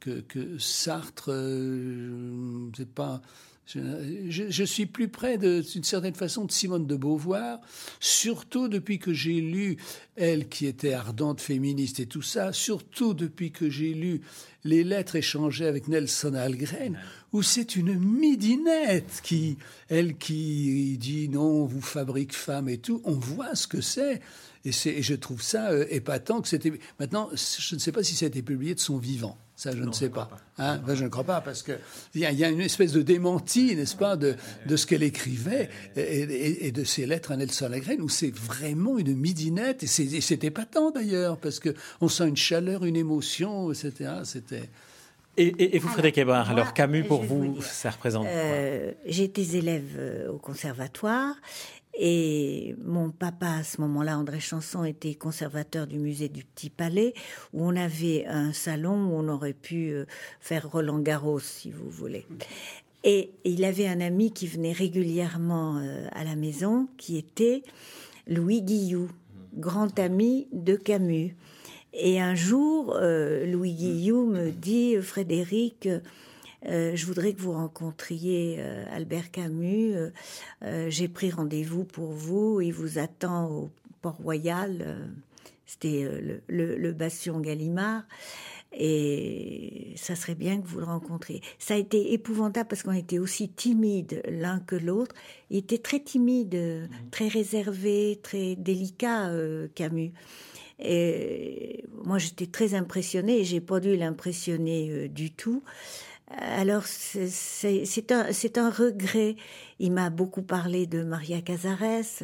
que, 0.01 0.19
que 0.19 0.57
Sartre. 0.57 1.31
c'est 2.75 2.89
pas 2.89 3.21
je, 3.67 4.63
suis 4.63 4.85
plus 4.85 5.09
près, 5.09 5.37
d'une 5.37 5.83
certaine 5.83 6.15
façon, 6.15 6.45
de 6.45 6.51
Simone 6.51 6.87
de 6.87 6.95
Beauvoir, 6.95 7.59
surtout 7.99 8.67
depuis 8.67 8.97
que 8.97 9.13
j'ai 9.13 9.41
lu, 9.41 9.77
elle 10.15 10.47
qui 10.47 10.67
était 10.67 10.93
ardente 10.93 11.41
féministe 11.41 11.99
et 11.99 12.05
tout 12.05 12.21
ça, 12.21 12.53
surtout 12.53 13.13
depuis 13.13 13.51
que 13.51 13.69
j'ai 13.69 13.93
lu 13.93 14.21
les 14.63 14.83
lettres 14.83 15.17
échangées 15.17 15.65
avec 15.65 15.87
Nelson 15.87 16.33
Algren, 16.33 16.97
où 17.33 17.41
c'est 17.41 17.75
une 17.75 17.97
midinette 17.99 19.21
qui, 19.21 19.57
elle 19.89 20.17
qui 20.17 20.97
dit 20.97 21.29
non, 21.29 21.65
vous 21.65 21.81
fabrique 21.81 22.33
femme 22.33 22.69
et 22.69 22.77
tout, 22.77 23.01
on 23.03 23.13
voit 23.13 23.55
ce 23.55 23.67
que 23.67 23.81
c'est. 23.81 24.21
Et, 24.65 24.71
et, 24.85 25.01
je 25.01 25.13
trouve 25.13 25.41
ça 25.41 25.71
euh, 25.71 25.85
épatant 25.89 26.41
que 26.41 26.47
c'était. 26.47 26.73
Maintenant, 26.99 27.29
je 27.33 27.75
ne 27.75 27.79
sais 27.79 27.91
pas 27.91 28.03
si 28.03 28.15
ça 28.15 28.25
a 28.25 28.27
été 28.27 28.41
publié 28.41 28.75
de 28.75 28.79
son 28.79 28.97
vivant. 28.97 29.37
Ça, 29.57 29.71
je 29.75 29.81
ne 29.81 29.91
sais 29.91 30.09
pas. 30.09 30.29
Hein? 30.59 30.79
Je 30.87 31.03
ne 31.03 31.09
crois 31.09 31.23
pas, 31.23 31.41
parce 31.41 31.63
qu'il 31.63 31.79
y, 32.13 32.19
y, 32.19 32.43
a 32.45 32.49
une 32.49 32.61
espèce 32.61 32.91
de 32.91 33.01
démenti, 33.01 33.75
n'est-ce 33.75 33.95
pas, 33.95 34.15
de, 34.15 34.35
de 34.67 34.75
ce 34.75 34.85
qu'elle 34.85 35.01
écrivait 35.01 35.71
et, 35.95 36.67
et, 36.67 36.71
de 36.71 36.83
ses 36.83 37.07
lettres 37.07 37.31
à 37.31 37.37
Nelson 37.37 37.67
Lagrène, 37.67 37.99
où 38.03 38.07
c'est 38.07 38.29
vraiment 38.29 38.99
une 38.99 39.15
midinette, 39.15 39.81
et 39.81 39.87
c'est 39.87 40.43
épatant 40.43 40.91
d'ailleurs, 40.91 41.37
parce 41.37 41.59
qu'on 41.59 42.07
sent 42.07 42.27
une 42.27 42.37
chaleur, 42.37 42.85
une 42.85 42.95
émotion, 42.95 43.71
etc. 43.71 44.11
C'était. 44.25 44.69
Et, 45.37 45.77
vous, 45.79 45.87
Frédéric 45.87 46.19
Hébard, 46.19 46.51
alors 46.51 46.73
Camus, 46.73 47.03
pour 47.03 47.23
vous, 47.23 47.59
ça 47.61 47.91
représente 47.91 48.25
euh, 48.27 48.91
J'étais 49.05 49.57
élève 49.57 49.95
euh, 49.95 50.31
au 50.31 50.37
conservatoire 50.37 51.35
et 51.99 52.75
mon 52.85 53.09
papa, 53.09 53.47
à 53.47 53.63
ce 53.63 53.81
moment-là, 53.81 54.19
André 54.19 54.39
Chanson, 54.39 54.83
était 54.83 55.15
conservateur 55.15 55.87
du 55.87 55.97
musée 55.97 56.29
du 56.29 56.43
Petit 56.43 56.69
Palais, 56.69 57.15
où 57.53 57.65
on 57.65 57.75
avait 57.75 58.27
un 58.27 58.53
salon 58.53 59.07
où 59.07 59.15
on 59.15 59.27
aurait 59.27 59.53
pu 59.53 59.89
euh, 59.89 60.05
faire 60.39 60.69
Roland 60.69 60.99
Garros, 60.99 61.39
si 61.39 61.71
vous 61.71 61.89
voulez. 61.89 62.27
Et 63.03 63.31
il 63.45 63.65
avait 63.65 63.87
un 63.87 63.99
ami 63.99 64.31
qui 64.31 64.45
venait 64.45 64.73
régulièrement 64.73 65.77
euh, 65.77 66.07
à 66.11 66.23
la 66.23 66.35
maison, 66.35 66.87
qui 66.97 67.17
était 67.17 67.63
Louis 68.27 68.61
Guillou, 68.61 69.09
grand 69.55 69.97
ami 69.97 70.47
de 70.53 70.75
Camus. 70.75 71.35
Et 71.93 72.21
un 72.21 72.35
jour, 72.35 72.95
euh, 72.95 73.43
Louis 73.47 73.73
Guillou 73.73 74.27
me 74.27 74.51
dit, 74.51 74.97
Frédéric, 75.01 75.89
euh, 76.67 76.95
je 76.95 77.05
voudrais 77.05 77.33
que 77.33 77.41
vous 77.41 77.53
rencontriez 77.53 78.57
euh, 78.59 78.85
Albert 78.91 79.31
Camus. 79.31 79.93
Euh, 80.63 80.89
j'ai 80.89 81.07
pris 81.07 81.31
rendez-vous 81.31 81.83
pour 81.83 82.11
vous. 82.11 82.61
Il 82.61 82.73
vous 82.73 82.99
attend 82.99 83.49
au 83.49 83.69
Port-Royal. 84.01 85.09
C'était 85.65 86.03
le, 86.03 86.41
le, 86.47 86.77
le, 86.77 86.93
bastion 86.93 87.39
Gallimard. 87.39 88.03
Et 88.73 89.93
ça 89.95 90.15
serait 90.15 90.35
bien 90.35 90.61
que 90.61 90.67
vous 90.67 90.79
le 90.79 90.85
rencontriez. 90.85 91.41
Ça 91.57 91.73
a 91.73 91.77
été 91.77 92.13
épouvantable 92.13 92.67
parce 92.67 92.83
qu'on 92.83 92.93
était 92.93 93.19
aussi 93.19 93.49
timides 93.49 94.21
l'un 94.29 94.59
que 94.59 94.75
l'autre. 94.75 95.15
Il 95.49 95.57
était 95.57 95.77
très 95.77 95.99
timide, 95.99 96.55
mmh. 96.55 97.09
très 97.11 97.27
réservé, 97.27 98.19
très 98.21 98.55
délicat, 98.55 99.31
Camus. 99.73 100.11
Et 100.79 101.83
moi, 102.03 102.19
j'étais 102.19 102.45
très 102.45 102.75
impressionnée 102.75 103.39
et 103.39 103.43
j'ai 103.43 103.61
pas 103.61 103.79
dû 103.79 103.95
l'impressionner 103.95 104.89
euh, 104.89 105.07
du 105.07 105.31
tout. 105.31 105.63
Alors, 106.29 106.83
c'est 106.85 108.11
un, 108.11 108.69
regret. 108.69 109.35
Il 109.79 109.93
m'a 109.93 110.09
beaucoup 110.09 110.41
parlé 110.41 110.85
de 110.85 111.03
Maria 111.03 111.41
Casares. 111.41 112.23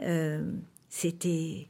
Euh, 0.00 0.52
C'était 0.88 1.68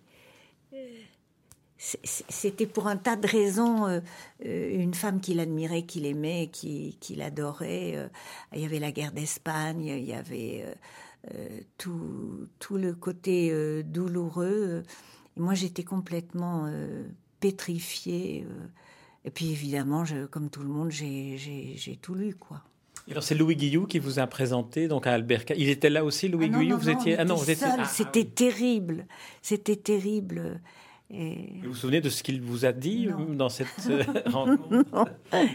c'était 1.80 2.66
pour 2.66 2.88
un 2.88 2.96
tas 2.96 3.14
de 3.14 3.28
raisons 3.28 3.86
euh, 3.86 4.00
une 4.40 4.94
femme 4.94 5.20
qu'il 5.20 5.38
admirait, 5.38 5.84
qu'il 5.84 6.06
aimait, 6.06 6.50
qu'il 6.50 7.22
adorait. 7.22 8.10
il 8.52 8.60
y 8.60 8.64
avait 8.64 8.80
la 8.80 8.90
guerre 8.90 9.12
d'Espagne, 9.12 9.84
il 9.84 10.04
y 10.04 10.12
avait 10.12 10.64
tout, 11.76 12.48
tout 12.58 12.78
le 12.78 12.94
côté 12.94 13.84
douloureux 13.84 14.82
moi, 15.38 15.54
j'étais 15.54 15.84
complètement 15.84 16.66
euh, 16.66 17.04
pétrifiée. 17.40 18.46
Euh. 19.24 19.28
et 19.28 19.31
puis, 19.31 19.50
évidemment, 19.50 20.04
je, 20.04 20.26
comme 20.26 20.50
tout 20.50 20.62
le 20.62 20.68
monde, 20.68 20.90
j'ai 20.90 21.98
tout 22.00 22.14
lu, 22.14 22.35
quoi. 22.35 22.62
Alors 23.11 23.22
c'est 23.22 23.35
Louis 23.35 23.57
Guillou 23.57 23.87
qui 23.87 23.98
vous 23.98 24.18
a 24.18 24.26
présenté 24.26 24.87
donc 24.87 25.07
à 25.07 25.12
Albert. 25.12 25.44
Il 25.57 25.68
était 25.68 25.90
là 25.90 26.04
aussi, 26.04 26.28
Louis 26.28 26.50
ah 26.52 26.59
Guillou. 26.59 26.78
vous 26.78 26.90
étiez 26.90 27.18
ah 27.18 27.24
non, 27.24 27.37
vous 27.37 27.50
étiez. 27.50 27.66
Ah, 27.66 27.85
c'était 27.87 28.24
terrible, 28.24 29.07
c'était 29.40 29.76
terrible. 29.76 30.61
Et... 31.11 31.48
Vous 31.62 31.70
vous 31.70 31.74
souvenez 31.74 32.02
de 32.02 32.11
ce 32.11 32.22
qu'il 32.22 32.42
vous 32.42 32.66
a 32.66 32.72
dit 32.72 33.09
dans 33.31 33.48
cette 33.48 33.68
euh, 33.88 34.04
rencontre 34.26 35.07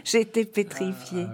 J'étais 0.04 0.44
pétrifiée. 0.44 1.26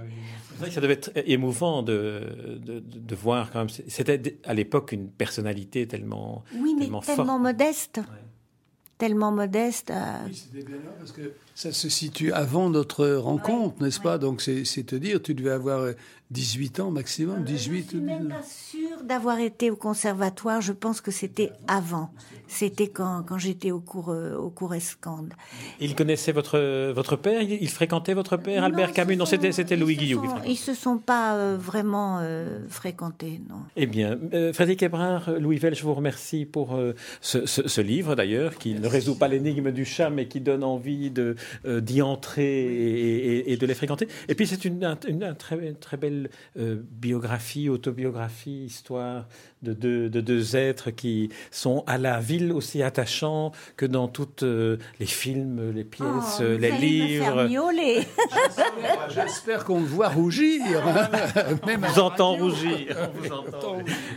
Ça 0.70 0.82
devait 0.82 0.92
être 0.92 1.10
émouvant 1.14 1.82
de, 1.82 2.58
de, 2.62 2.80
de 2.80 3.14
voir 3.14 3.50
quand 3.50 3.60
même. 3.60 3.68
C'était 3.70 4.38
à 4.44 4.52
l'époque 4.52 4.92
une 4.92 5.08
personnalité 5.08 5.86
tellement, 5.88 6.44
oui, 6.54 6.76
mais 6.78 6.90
tellement, 7.00 7.38
modeste 7.38 8.00
tellement 9.00 9.32
modeste. 9.32 9.92
Oui, 10.26 10.34
c'était 10.34 10.64
bien 10.64 10.76
là 10.76 10.92
parce 10.98 11.10
que 11.10 11.32
ça 11.56 11.72
se 11.72 11.88
situe 11.88 12.32
avant 12.32 12.70
notre 12.70 13.06
rencontre, 13.08 13.82
n'est-ce 13.82 13.98
pas? 13.98 14.18
Donc 14.18 14.40
c'est 14.42 14.86
te 14.86 14.94
dire, 14.94 15.20
tu 15.20 15.34
devais 15.34 15.50
avoir 15.50 15.92
18 16.30 16.78
ans 16.80 16.90
maximum, 16.92 17.42
18 17.42 17.82
Je 17.82 17.88
suis 17.88 17.98
même 17.98 18.28
pas 18.28 18.42
sûre 18.42 18.79
d'avoir 19.04 19.38
été 19.38 19.70
au 19.70 19.76
conservatoire. 19.76 20.60
Je 20.60 20.72
pense 20.72 21.00
que 21.00 21.10
c'était 21.10 21.52
avant. 21.68 22.10
C'était 22.50 22.88
quand, 22.88 23.22
quand 23.22 23.38
j'étais 23.38 23.70
au 23.70 23.78
cours 23.78 24.10
euh, 24.10 24.34
au 24.36 24.50
cours 24.50 24.74
Escande. 24.74 25.32
Il 25.78 25.94
connaissait 25.94 26.32
votre 26.32 26.90
votre 26.90 27.14
père? 27.14 27.42
Il, 27.42 27.68
fréquentait 27.68 28.12
votre 28.12 28.36
père, 28.36 28.64
Albert 28.64 28.92
Camus? 28.92 29.16
Non, 29.16 29.24
c'était 29.24 29.52
c'était 29.52 29.76
Louis 29.76 29.96
Guillaume. 29.96 30.28
Ils 30.44 30.56
se 30.56 30.74
sont 30.74 30.98
pas 30.98 31.36
euh, 31.36 31.56
vraiment 31.56 32.18
euh, 32.20 32.58
fréquentés, 32.68 33.40
non. 33.48 33.60
Eh 33.76 33.86
bien, 33.86 34.18
Frédéric 34.52 34.82
Ebrard, 34.82 35.30
Louis 35.38 35.58
Vel, 35.58 35.76
je 35.76 35.84
vous 35.84 35.94
remercie 35.94 36.44
pour 36.44 36.76
ce, 37.20 37.46
ce, 37.46 37.80
livre 37.80 38.16
d'ailleurs, 38.16 38.58
qui 38.58 38.74
ne 38.74 38.88
résout 38.88 39.14
pas 39.14 39.28
l'énigme 39.28 39.70
du 39.70 39.84
chat, 39.84 40.10
mais 40.10 40.26
qui 40.26 40.40
donne 40.40 40.64
envie 40.64 41.10
de 41.10 41.36
d'y 41.64 42.02
entrer 42.02 43.44
et, 43.46 43.56
de 43.56 43.66
les 43.66 43.74
fréquenter. 43.74 44.08
Et 44.28 44.34
puis 44.34 44.48
c'est 44.48 44.64
une, 44.64 44.96
une, 45.06 45.34
très 45.36 45.72
très 45.74 45.96
belle 45.96 46.30
biographie, 46.56 47.68
autobiographie, 47.68 48.64
histoire 48.64 48.89
histoire 48.90 49.24
de 49.62 49.74
deux, 49.74 50.08
de 50.08 50.20
deux 50.20 50.56
êtres 50.56 50.90
qui 50.90 51.28
sont 51.50 51.84
à 51.86 51.98
la 51.98 52.18
ville 52.20 52.52
aussi 52.52 52.82
attachants 52.82 53.52
que 53.76 53.84
dans 53.84 54.08
toutes 54.08 54.42
euh, 54.42 54.78
les 54.98 55.06
films, 55.06 55.72
les 55.74 55.84
pièces, 55.84 56.40
oh, 56.40 56.56
les 56.58 56.70
livres. 56.70 57.46
J'espère 59.10 59.64
qu'on 59.64 59.80
me 59.80 59.86
voit 59.86 60.08
rougir. 60.08 60.62
Même 61.66 61.84
vous 61.84 62.00
entend 62.00 62.36
rougir. 62.36 62.96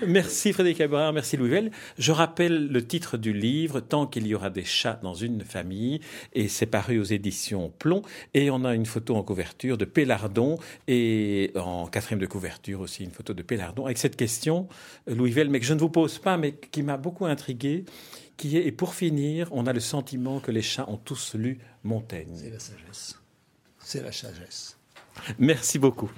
Merci 0.08 0.54
Frédéric 0.54 0.82
Abraham, 0.82 1.16
merci 1.16 1.36
Louis 1.36 1.50
Velle. 1.50 1.72
Je 1.98 2.12
rappelle 2.12 2.68
le 2.68 2.86
titre 2.86 3.18
du 3.18 3.34
livre 3.34 3.82
Tant 3.82 4.08
qu'il 4.08 4.28
y 4.28 4.36
aura 4.36 4.50
des 4.50 4.64
chats 4.64 5.00
dans 5.04 5.14
une 5.14 5.42
famille 5.42 6.00
et 6.34 6.48
c'est 6.48 6.66
paru 6.66 7.00
aux 7.00 7.04
éditions 7.04 7.72
Plomb 7.80 8.02
et 8.34 8.50
on 8.50 8.64
a 8.64 8.74
une 8.74 8.86
photo 8.86 9.16
en 9.16 9.24
couverture 9.24 9.78
de 9.78 9.86
Pélardon 9.86 10.58
et 10.88 11.52
en 11.56 11.88
quatrième 11.88 12.20
de 12.20 12.26
couverture 12.26 12.80
aussi 12.80 13.04
une 13.04 13.12
photo 13.12 13.34
de 13.34 13.42
Pélardon 13.42 13.86
avec 13.86 13.98
cette 13.98 14.16
question 14.16 14.68
Louis 15.08 15.33
mais 15.50 15.60
que 15.60 15.66
je 15.66 15.74
ne 15.74 15.80
vous 15.80 15.90
pose 15.90 16.20
pas, 16.20 16.38
mais 16.38 16.54
qui 16.54 16.84
m'a 16.84 16.98
beaucoup 16.98 17.26
intrigué, 17.26 17.86
qui 18.38 18.58
est, 18.58 18.66
et 18.66 18.72
pour 18.72 18.94
finir, 18.94 19.50
on 19.52 19.66
a 19.68 19.74
le 19.74 19.80
sentiment 19.80 20.40
que 20.40 20.52
les 20.52 20.62
chats 20.62 20.90
ont 20.90 20.98
tous 20.98 21.36
lu 21.36 21.60
Montaigne. 21.84 22.36
C'est 22.36 22.50
la 22.50 22.60
sagesse. 22.60 23.20
C'est 23.80 24.04
la 24.04 24.12
sagesse. 24.12 24.78
Merci 25.40 25.80
beaucoup. 25.80 26.12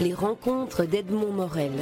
Les 0.00 0.14
rencontres 0.14 0.84
d'Edmond 0.86 1.32
Morel. 1.32 1.72